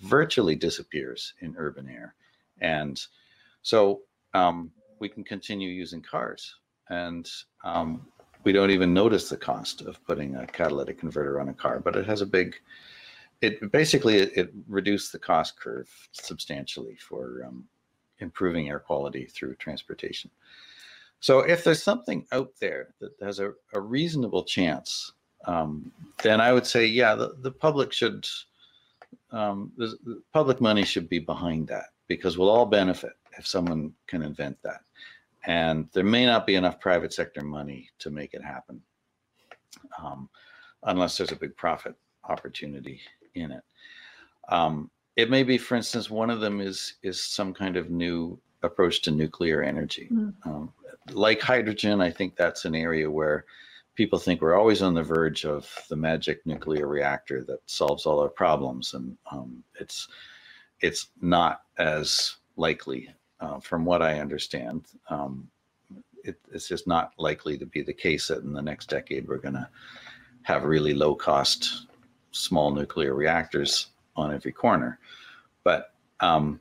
[0.00, 2.14] virtually disappears in urban air.
[2.62, 2.98] And
[3.60, 4.00] so
[4.32, 6.54] um, we can continue using cars,
[6.88, 7.30] and
[7.62, 8.06] um,
[8.42, 11.94] we don't even notice the cost of putting a catalytic converter on a car, but
[11.94, 12.56] it has a big
[13.42, 17.66] it basically it, it reduced the cost curve substantially for um,
[18.20, 20.30] improving air quality through transportation.
[21.20, 25.12] So if there's something out there that has a, a reasonable chance,
[25.44, 25.92] um,
[26.22, 28.26] then I would say, yeah, the, the public should,
[29.30, 33.92] um, the, the public money should be behind that because we'll all benefit if someone
[34.06, 34.80] can invent that.
[35.46, 38.82] And there may not be enough private sector money to make it happen
[40.02, 40.28] um,
[40.84, 41.94] unless there's a big profit
[42.28, 43.00] opportunity
[43.34, 43.62] in it.
[44.48, 48.38] Um, it may be, for instance, one of them is is some kind of new
[48.62, 50.08] approach to nuclear energy.
[50.12, 50.34] Mm.
[50.44, 50.72] Um,
[51.12, 53.44] like hydrogen, I think that's an area where
[53.94, 58.20] people think we're always on the verge of the magic nuclear reactor that solves all
[58.20, 60.08] our problems, and um, it's
[60.80, 63.10] it's not as likely,
[63.40, 64.86] uh, from what I understand.
[65.08, 65.50] Um,
[66.24, 69.38] it, it's just not likely to be the case that in the next decade we're
[69.38, 69.68] going to
[70.42, 71.86] have really low cost
[72.30, 74.98] small nuclear reactors on every corner.
[75.64, 76.60] But um,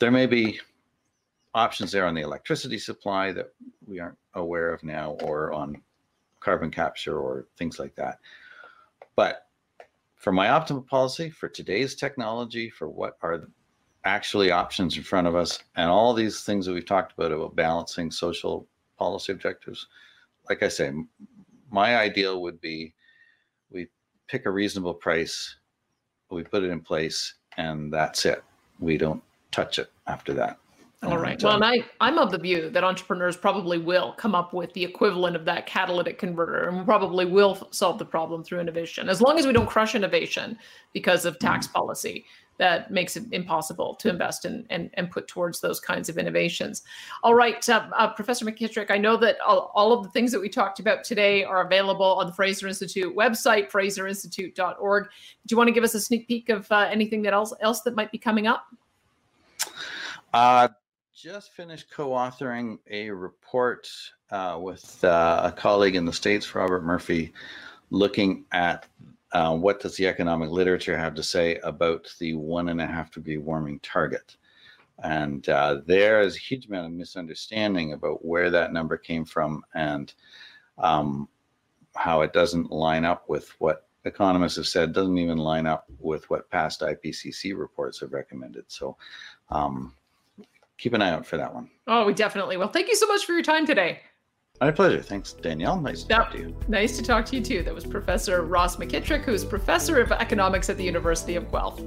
[0.00, 0.60] there may be
[1.58, 3.52] options there on the electricity supply that
[3.86, 5.80] we aren't aware of now, or on
[6.40, 8.18] carbon capture or things like that.
[9.16, 9.46] But
[10.16, 13.48] for my optimal policy, for today's technology, for what are
[14.04, 17.56] actually options in front of us, and all these things that we've talked about about
[17.56, 18.66] balancing social
[18.98, 19.88] policy objectives,
[20.48, 20.92] like I say,
[21.70, 22.94] my ideal would be
[23.70, 23.88] we
[24.28, 25.56] pick a reasonable price
[26.30, 28.42] we put it in place, and that's it.
[28.78, 30.58] We don't touch it after that.
[31.04, 31.40] All right.
[31.40, 34.82] Well, and I, I'm of the view that entrepreneurs probably will come up with the
[34.82, 39.08] equivalent of that catalytic converter and probably will solve the problem through innovation.
[39.08, 40.58] As long as we don't crush innovation
[40.92, 41.74] because of tax mm-hmm.
[41.74, 42.24] policy
[42.58, 46.82] that makes it impossible to invest in and, and put towards those kinds of innovations.
[47.22, 50.40] All right, uh, uh, Professor McKitrick, I know that all, all, of the things that
[50.40, 55.04] we talked about today are available on the Fraser Institute website, fraserinstitute.org.
[55.04, 57.82] Do you want to give us a sneak peek of uh, anything that else, else
[57.82, 58.66] that might be coming up?
[61.20, 63.90] Just finished co-authoring a report
[64.30, 67.32] uh, with uh, a colleague in the states, Robert Murphy,
[67.90, 68.86] looking at
[69.32, 73.10] uh, what does the economic literature have to say about the one and a half
[73.10, 74.36] degree warming target.
[75.02, 79.64] And uh, there is a huge amount of misunderstanding about where that number came from
[79.74, 80.14] and
[80.78, 81.28] um,
[81.96, 86.30] how it doesn't line up with what economists have said, doesn't even line up with
[86.30, 88.66] what past IPCC reports have recommended.
[88.68, 88.96] So
[89.50, 89.94] um,
[90.78, 91.68] keep an eye out for that one.
[91.86, 92.68] Oh, we definitely will.
[92.68, 94.00] Thank you so much for your time today.
[94.60, 95.02] My pleasure.
[95.02, 95.80] Thanks, Danielle.
[95.80, 96.18] Nice to yep.
[96.18, 96.56] talk to you.
[96.66, 97.62] Nice to talk to you too.
[97.62, 101.80] That was Professor Ross McKitrick, who's professor of economics at the University of Guelph.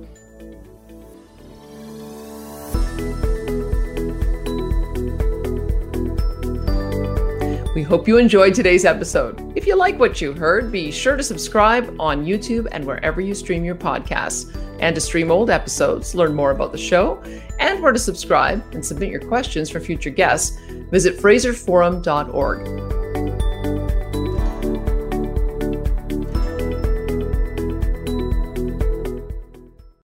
[7.73, 9.53] We hope you enjoyed today's episode.
[9.55, 13.33] If you like what you heard, be sure to subscribe on YouTube and wherever you
[13.33, 14.53] stream your podcasts.
[14.81, 17.21] And to stream old episodes, learn more about the show,
[17.59, 20.57] and where to subscribe and submit your questions for future guests,
[20.89, 23.00] visit fraserforum.org.